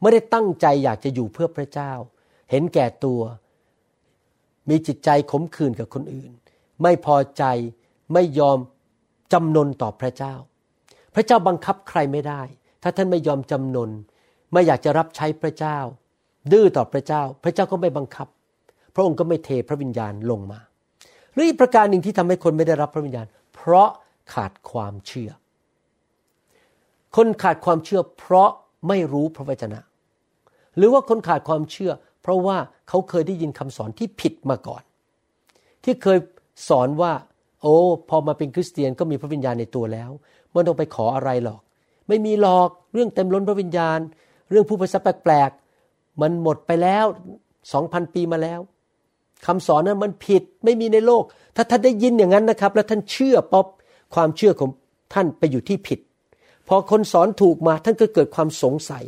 [0.00, 1.92] ไม่ได้ตั้งใจอยากจะอยู่เพื่อพระเจ้า
[2.50, 3.20] เห็นแก่ตัว
[4.68, 6.30] มีจิตใจขมขื่นกับคนอื่น
[6.82, 7.44] ไม่พอใจ
[8.12, 8.58] ไม่ยอม
[9.32, 10.34] จำนนต่อพระเจ้า
[11.14, 12.42] พระเจ้าบังคับใครไม่ได้
[12.82, 13.90] ถ้าท่านไม่ยอมจำนน
[14.52, 15.78] ไม่อยากจะรับใช้พระเจ้า
[16.52, 18.28] ดื้อต่อพระเจ้า พระเจ้าก็ไม่บังคับ
[18.94, 20.60] พระองค์ก็ไม่เทพระวิญญาณลงมา
[21.32, 23.88] หรืออีกประการหนึ่งที่ทำให้คนไม่ได้รับพระวิญญาณ เพราะ
[24.32, 25.30] ขาดความเชื่อ
[27.16, 28.50] คนขาดความเชื่อเพราะ
[28.88, 29.80] ไม่รู้พระวจนะ
[30.76, 31.92] หรือว่าคนขาดความเชื่อ
[32.22, 32.56] เพราะว่า
[32.88, 34.82] เขาเคยได้ยินคำสอนที่ผิดมาก่อน
[35.84, 36.18] ที่เคย
[36.68, 37.12] สอนว่า
[37.62, 37.76] โอ้
[38.08, 40.10] พอมาเป็นคริสเตียนก็มีพระวิญญาณในตัวแล้ว
[40.52, 41.60] ไม่ต้องไปขออะไรหรอก
[42.08, 43.98] ไม่มีหรอกเรื่องเต็มล้นพระวิญญาณ
[44.50, 45.50] เรื่องผู้ภาษาแปลก
[46.20, 47.04] มันหมดไปแล้ว
[47.72, 48.60] สองพันปีมาแล้ว
[49.46, 51.22] คำสอนนั้นมันผิดไม่มีในโลก
[51.56, 53.66] ถ้าท่านได้ยินอย่างนั้นนะครับ แล้วท่านเชื่อป๊อบ
[54.14, 54.70] ความเชื่อของ
[55.14, 55.98] ท่านไปอยู่ที่ผิด
[56.72, 59.04] พอคนสอนถูกมาท่านก็เกิดความสงสัย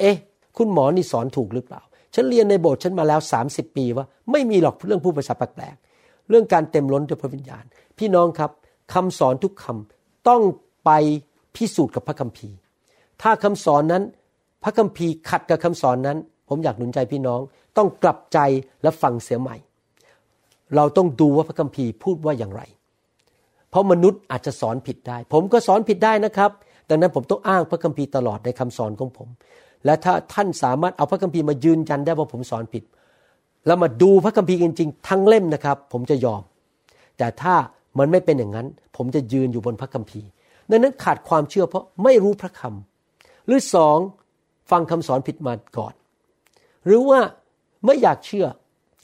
[0.00, 0.16] เอ๊ะ
[0.56, 1.80] คุณหมอนี่สอนถูกหรือเปล่า
[2.14, 7.64] ฉันเรียนในโบสถ์ฉันมาแล้ว 30 ปีว่า ไม่มีหรอกเรื่องผู้ภาษาแปลกๆเรื่องการเต็มล้นด้วยพระวิญญาณ
[7.98, 8.50] พี่น้องครับ
[8.94, 10.42] คำสอนทุกคำต้อง
[10.84, 10.90] ไป
[11.56, 12.56] พิสูจน์กับพระคัมภีร์
[13.22, 14.02] ถ้าคำสอนนั้น
[14.62, 17.40] พระคัมภีร์ขัดกับคำสอนนั้น ผมอยากหนุนใจพี่น้อง
[17.76, 18.38] ต้องกลับใจ
[18.82, 19.56] และฟังเสียใหม่
[20.76, 22.62] เราต้องดูว่าพระคัมภีร์พูดว่าอย่างไร
[23.70, 26.50] เพราะมนุษย์อาจจะสอนผิดได้ ผมก็สอนผิดได้นะครับ
[26.88, 29.28] ดังนั้นผมต้องอ้างพระคัมภีร์ตลอดในคำสอนของผม
[29.84, 32.84] และถ้าท่านสามารถเอาพระคัมภีร์มายืนยันได้ว่าผมสอนผิด
[33.66, 36.42] แล้วมาดูพระคัมภีร์จริง ๆ ทั้งเล่มนะครับ ผมจะยอม
[37.18, 37.54] แต่ถ้า
[37.98, 40.28] มันไม่เป็นอย่างนั้น ผมจะยืนอยู่บนพระคัมภีร์
[40.70, 43.98] ดังนั้นขาดความเชื่อเพราะไม่รู้พระคำหรือสอง
[44.70, 45.94] ฟังคำสอนผิดมาก่อน
[46.86, 47.20] หรือว่า
[47.86, 48.46] ไม่อยากเชื่อ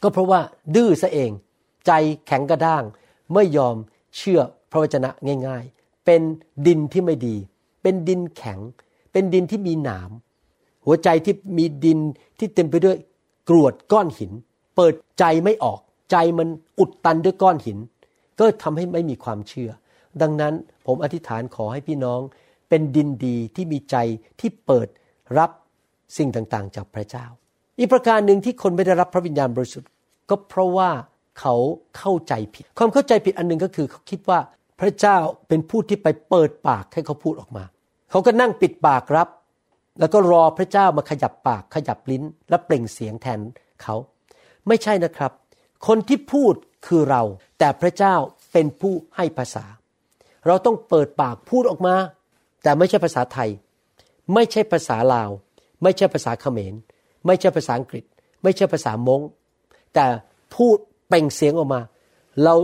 [0.03, 0.41] ก็เพราะว่า
[0.75, 1.31] ดื้อซะเอง
[1.87, 1.93] ใจ
[2.27, 2.83] แข็งกระด้าง
[3.35, 3.77] ไม่ยอม
[4.17, 5.11] เชื่อพระวจนะ
[5.47, 6.23] ง่าย ๆ เป็น
[6.67, 7.37] ดินที่ไม่ดี
[7.85, 8.59] เป็นดินแข็ง
[9.13, 10.11] เป็นดินที่มีหนาม
[10.87, 11.99] หัวใจที่มีดิน
[12.39, 12.97] ที่เต็มไปด้วย
[13.49, 14.33] กรวดก้อนหิน
[14.77, 17.79] เปิดใจไม่ออก ใจมันอุดตันด้วยก้อนหิน
[18.39, 19.71] ก็ทำให้ไม่มีความเชื่อ
[20.23, 20.55] ดังนั้น
[20.87, 22.21] ผมอธิษฐานขอให้พี่น้อง
[22.69, 23.97] เป็นดินดีที่มีใจ
[24.41, 24.89] ที่เปิด
[25.39, 25.51] รับ
[26.17, 27.27] สิ่งต่างๆ จากพระเจ้า
[27.79, 29.91] อีกประการหนึ่งที่คนไม่ได้รับพระวิญญาณบริสุทธิ์
[30.31, 30.91] ก็เพราะว่า
[31.41, 31.55] เขา
[31.99, 34.39] เข้าใจผิด ความเข้าใจผิดอันหนึ่งก็คือเขาคิดว่า
[34.81, 35.17] พระเจ้า
[35.49, 37.65] เป็นผู้ที่ไปเปิดปากให้เขาพูดออกมา
[38.15, 39.29] เขาก็นั่งปิดปากรับ
[40.01, 43.41] แล้วก็รอพระเจ้ามาขยับปากขยับลิ้น และเปล่งเสียงแทน
[43.83, 43.95] เขา
[44.69, 45.33] ไม่ใช่นะครับ
[45.87, 46.55] คนที่พูด
[46.87, 47.23] คือเรา
[47.59, 48.15] แต่พระเจ้า
[48.53, 49.65] เป็นผู้ให้ภาษา
[50.47, 51.95] เราต้องเปิดปากพูดออกมา
[52.63, 53.51] แต่ไม่ใช่ภาษาไทย
[54.35, 55.31] ไม่ใช่ภาษาลาว
[55.83, 56.75] ไม่ใช่ภาษาเขมร
[57.27, 58.05] ไม่ใช่ภาษาอังกฤษ
[58.43, 59.21] ไม่ใช่ภาษามง
[59.95, 60.07] แต่
[60.55, 60.77] พูด
[61.09, 61.81] เปล่งเสียงออกมา
[62.45, 62.55] เรา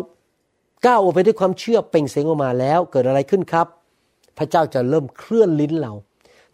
[0.86, 3.66] ก้าวออกไปด้วยความเชื่อเปล่งเสียงออกมาแล้วเกิดอะไรขึ้นครับ
[4.40, 5.92] พระเจ้าจะเริ่มเคลื่อนลิ้นเรา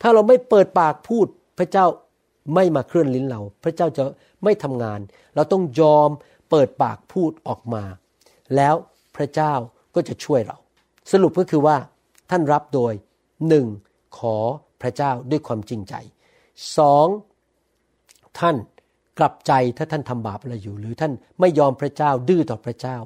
[0.03, 1.27] ถ้าเราไม่เปิดปากพูด
[1.59, 1.87] พระเจ้า
[2.55, 4.05] ไม่มาเคลื่อนลิ้นเรา พระเจ้าจะ
[4.45, 5.01] ไม่ทำงาน
[5.35, 6.11] เราต้องยอม
[6.51, 7.85] เปิดปากพูดออกมา
[8.57, 8.75] แล้ว
[9.17, 9.53] พระเจ้า
[9.95, 10.59] ก็จะช่วยเรา
[11.13, 11.77] สรุปก็คือว่า
[12.31, 12.93] ท่านรับโดย
[13.49, 13.67] หนึ่ง
[14.19, 14.37] ขอ
[14.83, 15.95] พระเจ้าด้วยความจริงใจ
[16.77, 17.07] สอง
[18.39, 18.57] ท่าน
[19.19, 22.97] กลับใจถ้าท่านทำบาปอะไรอยู่ หรือท่านไม่ยอมพระเจ้าดื้อต่อพระเจ้า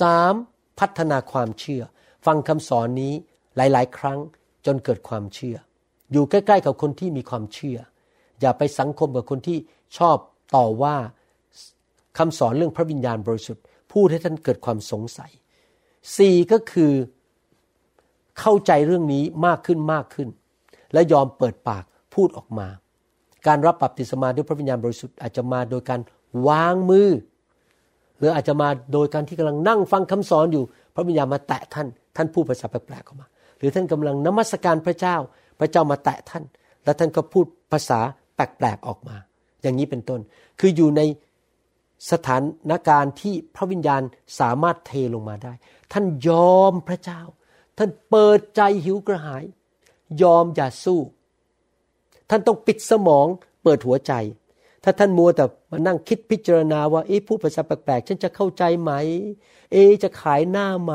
[0.00, 0.34] สาม
[0.78, 1.82] พัฒนาความเชื่อ
[2.26, 3.14] ฟังคำสอนนี้
[3.56, 4.18] หลาย ๆ ครั้ง
[4.66, 5.56] จนเกิดความเชื่อ
[6.12, 7.78] อยู่ใกล้ ๆ กับคนที่มีความเชื่อ
[8.40, 9.58] อย่าไปสังคมกับคนที่
[9.98, 10.16] ชอบ
[10.56, 10.96] ต่อว่า
[12.18, 13.62] คำสอนเรื่องพระวิญญาณบริสุทธิ์
[13.92, 15.30] พูดให้ท่านเกิดความสงสัย
[16.16, 16.92] สี่ก็คือ
[18.40, 20.28] เข้าใจเรื่องนี้มากขึ้นมากขึ้น
[20.92, 21.84] และยอมเปิดปาก
[22.14, 22.68] พูดออกมา
[23.46, 26.00] การรับบัพติศมาด้วยพระวิญญาณบริสุทธิ์อาจจะมาโดยการ
[26.48, 27.08] วางมือ
[28.18, 31.86] หรืออาจจะมาโดยการที่กำลังนั่งฟังคำสอนอยู่ พระวิญญาณมาแตะท่าน
[32.16, 33.26] ท่านพูดภาษาแปลกๆออกมา
[33.62, 35.16] รือท่านกำลังนมัสการพระเจ้า
[35.60, 36.44] พระเจ้ามาแตะท่าน
[36.84, 38.00] แล้วท่านก็พูดภาษา
[38.34, 39.16] แปลกๆออกมา
[39.62, 40.20] อย่างนี้เป็นต้น
[40.60, 41.02] คืออยู่ใน
[42.10, 42.38] สถา
[42.70, 44.02] นการณ์ที่พระวิญญาณ
[44.40, 45.52] สามารถเทลงมาได้
[45.92, 47.20] ท่านยอมพระเจ้า
[47.78, 49.44] ท่านเปิดใจหิวกระหาย
[50.22, 51.00] ยอมอย่าสู้
[52.30, 53.26] ท่านต้องปิดสมอง
[53.62, 54.12] เปิดหัวใจ
[54.84, 58.92] ถ้าท่านมัวแต่มานั่งคิดพิจารณาว่าเอ๊ะพูดภาษาแปลกๆฉันจะเข้าใจไหม
[59.72, 60.94] เอ๊จะขายหน้าไหม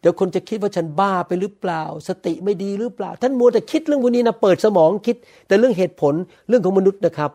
[0.00, 6.14] เดี๋ยวคนจะคิดว่าฉันบ้าไปหรือเปล่า สติไม่ดีหรือเปล่า ท่านมัวแต่คิดเรื่องพวกนี้นะเปิดสมองคิด แต่เรื่องเหตุผล
[6.48, 7.30] เรื่องของมนุษย์นะครับ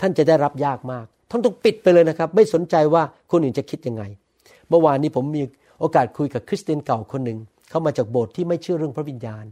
[0.00, 4.02] ท่านจะได้รับยากมากท่านต้องปิดไปเลยนะครับ ไม่สนใจว่าคนอื่นจะคิดยังไง
[4.68, 5.42] เมื่อวานนี้ผมมี
[5.80, 7.38] โอกาสคุยกับคริสเตียนเก่าคนหนึ่ง
[7.70, 9.44] เข้ามาจากโบสถ์ที่ไม่เชื่อเรื่องพระวิญญาณ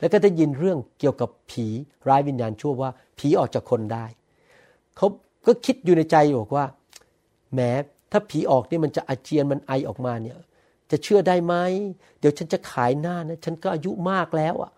[0.00, 1.66] แล้วก็ได้ยินเรื่องเกี่ยวกับผี
[2.08, 4.04] ร้ายวิญญาณชั่วว่า ผีออกจากคนได้
[4.96, 5.06] เขา
[5.46, 6.64] ก็คิดอยู่ในใจบอกว่า
[7.52, 7.60] แหม
[8.12, 10.36] ถ้าผีออกนี่มันจะอาเจียนมันไอออกมาเนี่ย
[10.90, 11.54] จะเชื่อได้ไหม
[12.20, 14.70] เดี๋ยวฉันจะขายหน้านะ ฉันก็อายุมากแล้วอะ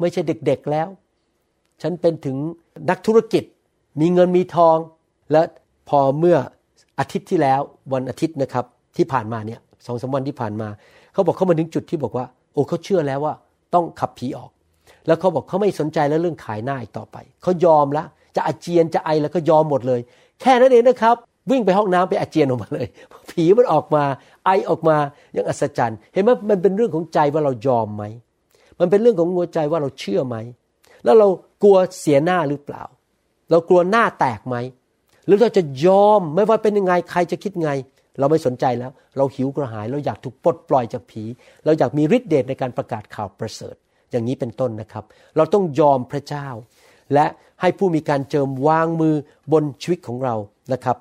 [0.00, 0.88] ไม่ใช่เด็กๆแล้ว
[1.82, 2.36] ฉันเป็นถึง
[2.90, 3.44] นักธุรกิจ
[4.00, 4.76] มีเงินมีทอง
[5.32, 5.42] และ
[5.88, 6.36] พอเมื่อ
[6.98, 7.60] อาทิตย์ที่แล้ว
[7.92, 8.64] วันอาทิตย์นะครับ
[8.96, 10.68] ที่ผ่านมาเนี่ยสองสาวันที่ผ่านมา
[11.12, 13.34] เขาบอกเขามาถึงจุดที่บอกว่า โอ้เขาเชื่อแล้วว่า
[13.74, 14.50] ต้องขับผีออก
[15.06, 20.00] แล้วเขาบอกเขาไม่สนใจแล้วเรื่องขายหน้าอีกต่อไปเขายอมแล้วจะอาเจียนจะไอแล้วก็ยอมหมดเลย
[20.40, 21.16] แค่นั้นเองนะครับ
[21.50, 22.86] วิ่งไปห้องน้ำไปอาเจียนออกมาเลย
[23.30, 24.04] ผีมันออกมา
[24.44, 24.96] ไอออกมา
[25.32, 28.04] อย่างอัศจรรย์ เห็นไหมมันเป็นเรื่องของใจว่าเรายอมไหม
[28.80, 30.36] มันเป็นเรื่องของหัวใจว่าเราเชื่อไหม
[31.04, 31.28] แล้วเรา
[31.62, 32.82] กลัวเสียหน้าหรือเปล่า
[33.50, 34.56] เรากลัวหน้าแตกไหม
[35.26, 37.70] หรือเราจะยอมไม่ว่าเป็นยังไงใครจะคิดไง
[38.18, 41.22] เราไม่สนใจแล้ว เราหิวกระหาย เราอยากถูกปลดปล่อยจากผี
[41.64, 43.74] เราอยากมีฤทธิ์เดชในการประกาศข่าวประเสริฐ
[44.10, 45.04] อย่างนี้เป็นต้นนะครับ
[45.36, 46.48] เราต้องยอมพระเจ้า
[47.14, 47.26] และ
[47.60, 49.14] ให้ผู้มีการเจิมวางมือ
[49.52, 50.34] บนชีวิตของเรา
[50.72, 50.96] นะครับ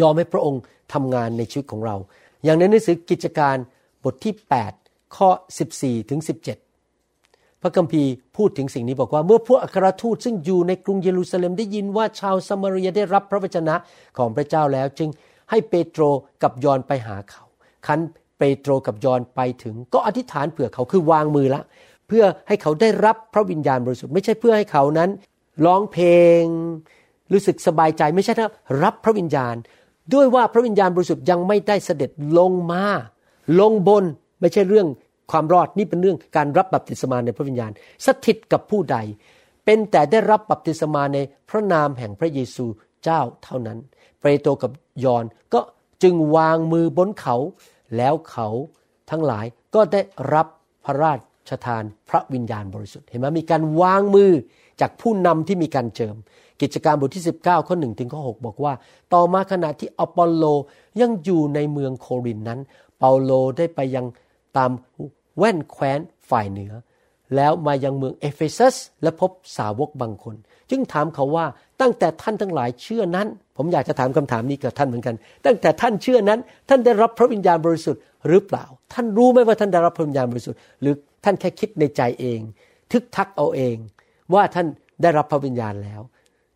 [0.00, 1.96] ยอมให้พระองค์ทำงานในชีวิตของเรา
[2.44, 3.56] อย่างในหนังสือกิจการ
[4.04, 4.34] บทที่
[4.74, 5.28] 8 ข้อ
[5.70, 13.74] 14ถึง17 พระคัมภีร์พูดถึงสิ่งนี้บอกว่า เมื่อพวกอัครทูตซึ่งอยู่ในกรุงเยรูซาเล็มได้ยินว่าชาวซามารียได้รับพระวจนะ
[14.18, 15.08] ของพระเจ้าแล้ว จึง
[15.50, 16.02] ให้เปโตร
[16.42, 17.44] กับยอนไปหาเขา
[17.86, 18.00] คัน
[18.38, 21.62] เปโตรกับยอนไปถึง ก็อธิษฐานเผื่อเขาคือวางมือละ
[22.08, 25.10] เพื่อให้เขาได้รับพระวิญญาณบริสุทธิ์ไม่ใช่เพื่อให้เขานั้น
[25.64, 26.08] ร้องเพล
[26.40, 26.42] ง
[27.32, 28.50] รู้สึกสบายใจไม่ใช่นะ
[28.82, 29.54] รับพระวิญญาณ
[30.12, 32.84] ด้วยว่าพระวิญญาณบริสุทธิ์ยังไม่ได้เสด็จลงมา
[33.60, 34.04] ลงบน
[34.40, 34.88] ไม่ใช่เรื่อง
[35.30, 37.70] ความรอดนี่เป็นเรื่องการรับบัพติศมาในพระวิญญาณ
[38.06, 38.96] สถิตกับผู้ใด
[39.64, 41.18] เป็นแต่ได้รับบัพติศมาใน
[41.50, 42.66] พระนามแห่งพระเยซู
[43.04, 43.78] เจ้าเท่านั้น
[44.20, 44.72] เปโตรกับ
[45.04, 45.60] ยอนก็
[46.02, 47.36] จึงวางมือบนเขา
[47.96, 48.48] แล้วเขา
[49.10, 50.00] ทั้งหลายก็ได้
[50.34, 50.46] รับ
[50.84, 51.14] พระรา
[51.50, 54.30] ชทานพระวิญญาณบริสุทธิ์เห็นไหมมีการวางมือ
[54.80, 56.16] จากผู้นำที่มีการเจิม
[56.64, 58.72] กิจการบทที่ 19 ข้อ1ถึงข้อ 6 บอกว่า
[59.14, 60.44] ต่อมาขณะที่อปอลโล
[61.00, 62.60] ยังอยู่ในเมืองโครินนั้น
[62.98, 64.06] เปาโลได้ไปยัง
[64.56, 64.70] ตาม
[65.38, 65.98] แว่นแคว้น
[66.30, 66.72] ฝ่ายเหนือ
[67.36, 70.36] แล้วมายังเมืองเอเฟซัส และพบสาวกบางคน
[70.70, 71.46] จึงถามเขาว่า
[71.80, 75.14] ตั้งแต่ท่านทั้งหลายเชื่อนั้น ผมอยากจะถามคำถามนี้กับท่านเหมือนกัน
[75.46, 82.40] ตั้งแต่ท่านเชื่อนั้น ท่านได้รับพระวิญญาณบริสุทธิ์หรือเปล่า ท่านรู้ไหมว่าท่านได้รับพระวิญญาณบริสุทธิ์หรือท่านแค่คิดในใจเอง
[82.92, 83.76] ทึกทักเอาเอง
[84.34, 84.66] ว่าท่าน
[85.02, 86.00] ได้รับพระวิญญาณแล้ว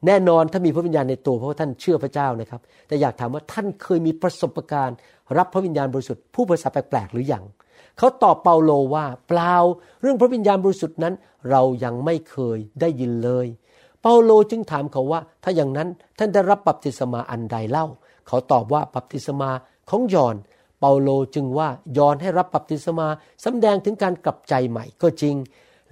[0.06, 4.96] แน่นอนถ้ามีพระวิญญาณในตัวเพราะว่าท่านเชื่อพระเจ้านะครับ แต่อยากถามว่าท่านเคยมีประสบการณ์
[5.36, 7.44] รับพระวิญญาณบริสุทธิ์ผู้ภาษาแปลกๆหรือยัง
[7.98, 9.54] เขาตอบเปาโลว่าเปล่า
[10.00, 11.14] เรื่องพระวิญญาณบริสุทธิ์นั้น
[11.50, 13.46] เรายังไม่เคยได้ยินเลย
[14.02, 17.86] เปาโลจึงถามเขาว่า ถ้าอย่างนั้นท่านได้รับบัพติศมาอันใดเล่า
[18.28, 19.50] เขาตอบว่าบัพติศมา
[19.90, 20.36] ของยอห์น
[20.80, 23.06] เปาโลจึงว่ายอห์นให้รับบัพติศมา
[23.44, 25.36] สำแดงถึงการกลับใจใหม่ก็จริง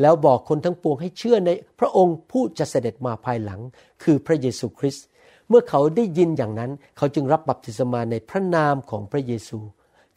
[0.01, 3.61] แล้วบอกคนทั้งปวงให้เชื่อในพระองค์ผู้จะเสด็จมาภายหลัง
[4.03, 5.07] คือพระเยซูคริสต์
[5.49, 9.59] เมื่อเขาได้ยินอย่างนั้น เขาจึงรับบัพติศมาในพระนามของพระเยซู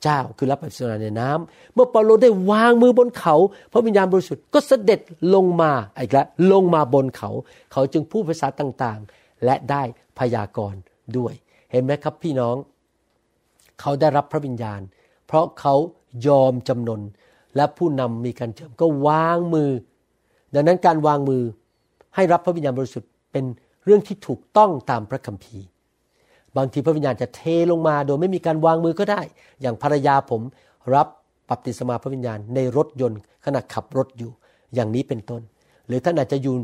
[0.04, 3.36] เจ้าคือรับบัพติศมาในน้ำเมื่อเปาโลได้วางมือบนเขา
[3.74, 5.00] พระวิญญาณบริสุทธิ์ก็เสด็จ
[5.36, 7.30] ลงมาอีกแล้วลงมาบนเขา
[7.72, 9.84] เขาจึงพูดภาษาต่างๆ และได้
[10.20, 10.80] พยากรณ์
[11.18, 11.34] ด้วย
[11.72, 12.56] เห็นไหมครับพี่น้อง
[13.82, 14.82] เขาได้รับพระวิญญาณ
[15.28, 15.76] เพราะเขา
[16.28, 17.02] ยอมจำนน
[17.56, 19.72] และผู้นำมีการเจิมก็วางมือ
[20.54, 21.44] ดังนั้นการวางมือ
[22.16, 23.46] ให้รับพระวิญญาณบริสุทธิ์เป็น
[23.86, 25.66] เรื่องที่ถูกต้องตามพระคัมภีร์
[26.58, 29.22] บางทีพระวิญญาณจะเทลงมาโดยไม่มีการวางมือก็ได้
[29.62, 30.42] อย่างภรรยาผม
[30.94, 31.08] รับ
[31.50, 34.32] ปับติศมาพระวิญญาณในรถยนต์ขณะขับรถอยู่
[34.76, 35.42] อย่างนี้เป็นต้น
[35.88, 36.56] หรือท่านอาจจะอยู่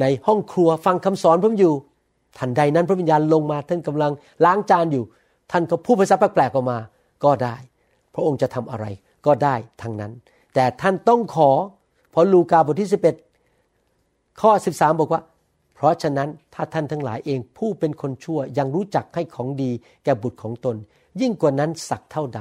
[0.00, 1.72] ในห้องครัวฟังคำสอนผมอยู่
[2.38, 4.12] ทันใดนั้นพระวิญญาณลงมาท่านกำลัง
[4.44, 5.04] ล้างจานอยู่
[5.50, 6.78] ท่านก็พูดภาษาแปลกๆออกมา
[7.24, 7.56] ก็ได้
[8.14, 8.86] พระองค์จะทำอะไร
[9.26, 10.12] ก็ได้ทั้งนั้น
[10.54, 11.50] แต่ท่านต้องขอ
[12.10, 12.90] เพราะลูกาบทที่
[13.64, 15.22] 11 ข้อ 13 บอกว่า
[15.74, 19.70] เพราะฉะนั้นถ้าท่านทั้งหลายเองผู้เป็นคนชั่วยังรู้จักให้ของดี
[20.04, 20.76] แก่บุตรของตน
[21.20, 22.40] ยิ่งกว่านั้นสักเท่าใด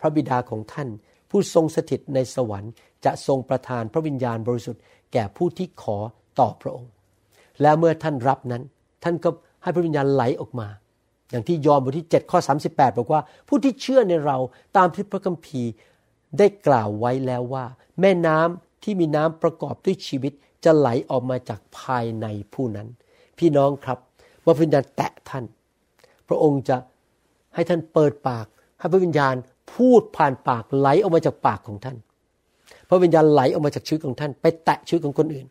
[0.00, 0.88] พระบิดาของท่าน
[1.30, 2.72] ผู้ทรงสถิตในสวรรค์
[3.04, 5.96] จะทรงประทานพระวิญญาณบริสุทธิ์แก่ผู้ที่ขอ
[6.40, 6.90] ต่อพระองค์
[7.62, 8.62] แล้วเมื่อท่านรับนั้น
[9.04, 9.30] ท่านก็
[9.62, 10.68] ให้พระวิญญาณไหลออกมา
[11.30, 14.36] อย่างที่ยอห์นบทที่7ข้อ 38 บอกว่า ผู้ที่เชื่อในเรา
[14.76, 15.70] ตามที่พระคัมภีร์
[16.38, 17.64] ได้กล่าวไว้แล้วว่า
[18.00, 20.32] แม่น้ำที่มีน้ำประกอบด้วยชีวิต
[20.64, 22.88] จะไหลออกมาจากภายในผู้นั้น
[23.38, 23.98] พี่น้องครับ
[24.42, 25.44] เมื่อพระวิญญาณแตะท่าน
[26.28, 26.76] พระองค์จะ
[27.54, 28.46] ให้ท่านเปิดปาก
[28.78, 29.34] ให้พระวิญญาณ
[29.74, 31.96] พูดผ่านปากไหลออกมาจากปากของท่าน
[32.88, 35.46] พระวิญญาณไหลออกมาจากชีวิตของท่าน ไปแตะชีวิตของคนอื่น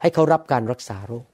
[0.00, 1.24] ให้เขารับการรักษาโรค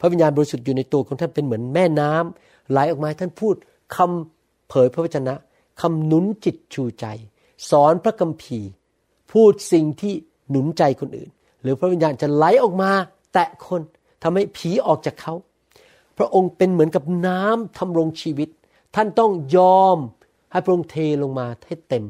[0.00, 3.54] พระวิญญาณบริสุทธิ์อยู่ในตัวของท่านเป็นเหมือนแม่น้ำไหลออกมาท่านพูด
[3.96, 5.34] คำเผยพระวจนะ
[5.80, 7.06] คำหนุนจิตชูใจ
[7.70, 8.70] สอนพระคัมภีร์
[9.32, 10.14] พูดสิ่งที่
[10.50, 11.30] หนุนใจคนอื่น
[11.62, 12.90] หรือพระวิญญาณจะไหลออกมา
[13.32, 13.80] แตะคน
[14.22, 15.34] ทำให้ผีออกจากเขา
[16.18, 18.48] พระองค์เป็นเหมือนกับน้ำทำรงชีวิต
[18.94, 19.98] ท่านต้องยอม
[20.52, 22.04] ให้พระองค์เทลงมาให้เต็ม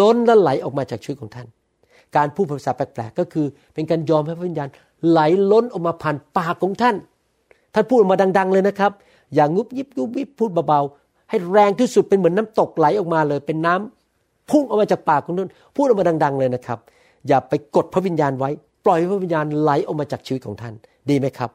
[0.00, 1.46] ล้นและไหลออกมาจากชีวิตของท่าน
[2.16, 4.68] การพูดภาษาแปลกๆก็คือ เป็นการยอมให้พระวิญญาณ
[5.08, 5.20] ไหล
[5.50, 6.96] ล้นออกมาผ่านปากของท่าน
[7.74, 8.92] ท่านพูดออกมาดัง ๆ เลยนะครับ
[9.34, 14.01] อย่างงุบยิบยุบยิบพูดเบาๆให้แรงที่สุดเป็นเหมือนน้าตกไหลออกมาเลย เป็นน้ำ
[14.50, 16.78] พุ่งออกมาจากปากของท่านพูดออกมาดัง ๆ เลยนะครับ
[17.28, 18.50] อย่าไปกดพระวิญญาณไว้
[18.84, 20.74] ปล่อยพระวิญญาณไหลออกมาจากชีวิตของท่าน
[21.10, 21.50] ดีไหมครับ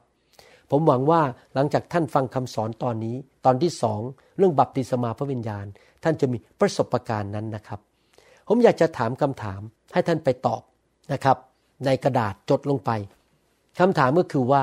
[0.70, 1.20] ผมหวังว่า
[1.54, 4.00] หลังจากท่านฟังคำสอนตอนนี้ ตอนที่สอง
[4.38, 5.64] เรื่องบัพติศมาพระวิญญาณ
[6.04, 7.80] ท่านจะมีประสบการณ์นั้นนะครับ
[8.48, 9.60] ผมอยากจะถามคำถาม
[9.92, 10.62] ให้ท่านไปตอบ
[11.12, 11.36] นะครับ
[11.86, 12.90] ในกระดาษจดลงไป
[13.80, 14.62] คำถามก็คือว่า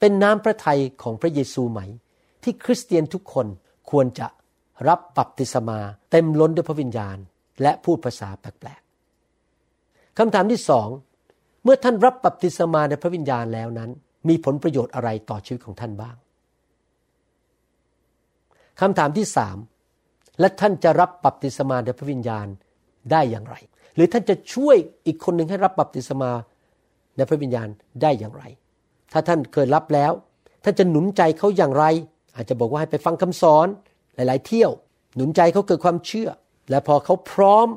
[0.00, 1.80] เป็นน้ำพระทัยของพระเยซูไหม
[2.42, 3.46] ที่คริสเตียนทุกคน
[3.90, 4.26] ควรจะ
[4.88, 5.78] รับบัพติศมา
[6.10, 7.16] เต็มล้นด้วยพระวิญญาณ
[7.62, 10.88] และพูดภาษาแปลกๆคำถามที่สอง
[11.64, 13.90] เมื่อท่านรับบัพติศมาในพระวิญญาณแล้วนั้น
[14.28, 16.16] มีผลประโยชน์อะไรต่อชีวิตของท่านบ้าง
[18.80, 19.56] คำถามที่สาม
[20.40, 22.46] และท่านจะรับบัพติศมาในพระวิญญาณ
[23.10, 23.56] ได้อย่างไร
[23.94, 26.30] หรือท่านจะช่วยอีกคนหนึ่งให้รับบัพติศมา
[27.16, 27.68] ในพระวิญญาณ
[28.02, 28.44] ได้อย่างไร
[29.12, 30.12] ถ้าท่านเคยรับแล้ว
[30.64, 31.84] ท่านจะหนุนใจเขาอย่างไร
[32.36, 33.66] อาจจะบอกว่าให้ไปฟังคำสอน
[34.14, 34.70] หลาย ๆ เที่ยว
[35.16, 36.28] หนุนใจเขาเกิดความเชื่อ
[36.70, 37.68] และพอเขาพร้อม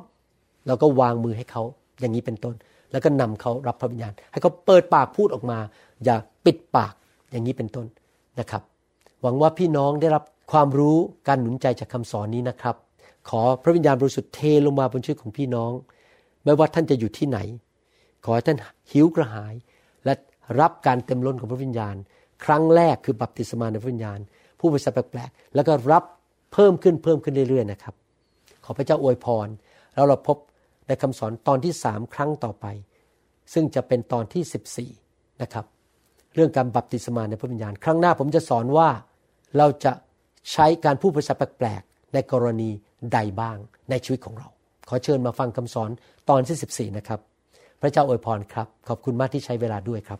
[0.67, 1.63] เราก็วางมือให้เขา
[1.99, 2.55] อย่างนี้เป็นต้น
[2.91, 5.59] แล้วก็นำเขารับพระวิญญาณ ให้เขาเปิดปากพูดออกมา
[6.03, 6.15] อย่า
[6.45, 6.93] ปิดปาก
[7.31, 7.85] อย่างนี้เป็นต้น
[8.39, 8.61] นะครับ
[9.21, 12.75] หวังว่าพี่น้องได้รับความรู้การหนุนใจจากคำสอนนี้นะครับ
[13.29, 15.71] ขอพระวิญญาณบริสุทธิ์เทลงมาบนชีวิตของพี่น้อง
[16.43, 17.39] ไม่ว่าท่านจะอยู่ที่ไหน
[18.25, 18.57] ขอให้ท่าน
[18.91, 19.53] หิวกระหาย
[20.05, 20.13] และ
[20.59, 21.95] รับการเต็มล้นของพระวิญญาณ
[22.45, 24.19] ครั้งแรกคือบัพติศมาในพระวิญญาณ
[24.59, 26.03] ผู้บริสุทธิ์แปลกๆแล้วก็รับ
[26.53, 27.95] เพิ่มขึ้นเพิ่มขึ้นเรื่อยๆนะครับ
[28.65, 29.47] ขอพระเจ้าอวยพร
[29.95, 30.37] แล้วเราพบ
[30.87, 32.65] ในคำสอนตอนที่สามครั้งต่อไป
[33.53, 35.65] ซึ่งจะเป็นตอนที่ 14 นะครับ
[36.35, 38.89] เรื่องการบัพติศมาในพระวิญญาณ ครั้งหน้าผมจะสอนว่า
[39.57, 39.93] เราจะ
[40.51, 42.69] ใช้การพูดภาษาแปลกๆ ในกรณี
[43.13, 43.57] ใดบ้าง
[43.89, 44.47] ในชีวิตของเรา
[44.89, 45.89] ขอเชิญมาฟังคำสอน
[46.29, 47.19] ตอนที่ 14 นะครับ
[47.81, 50.19] พระเจ้าอวยพรครับ ขอบคุณมากที่ใช้เวลาด้วยครับ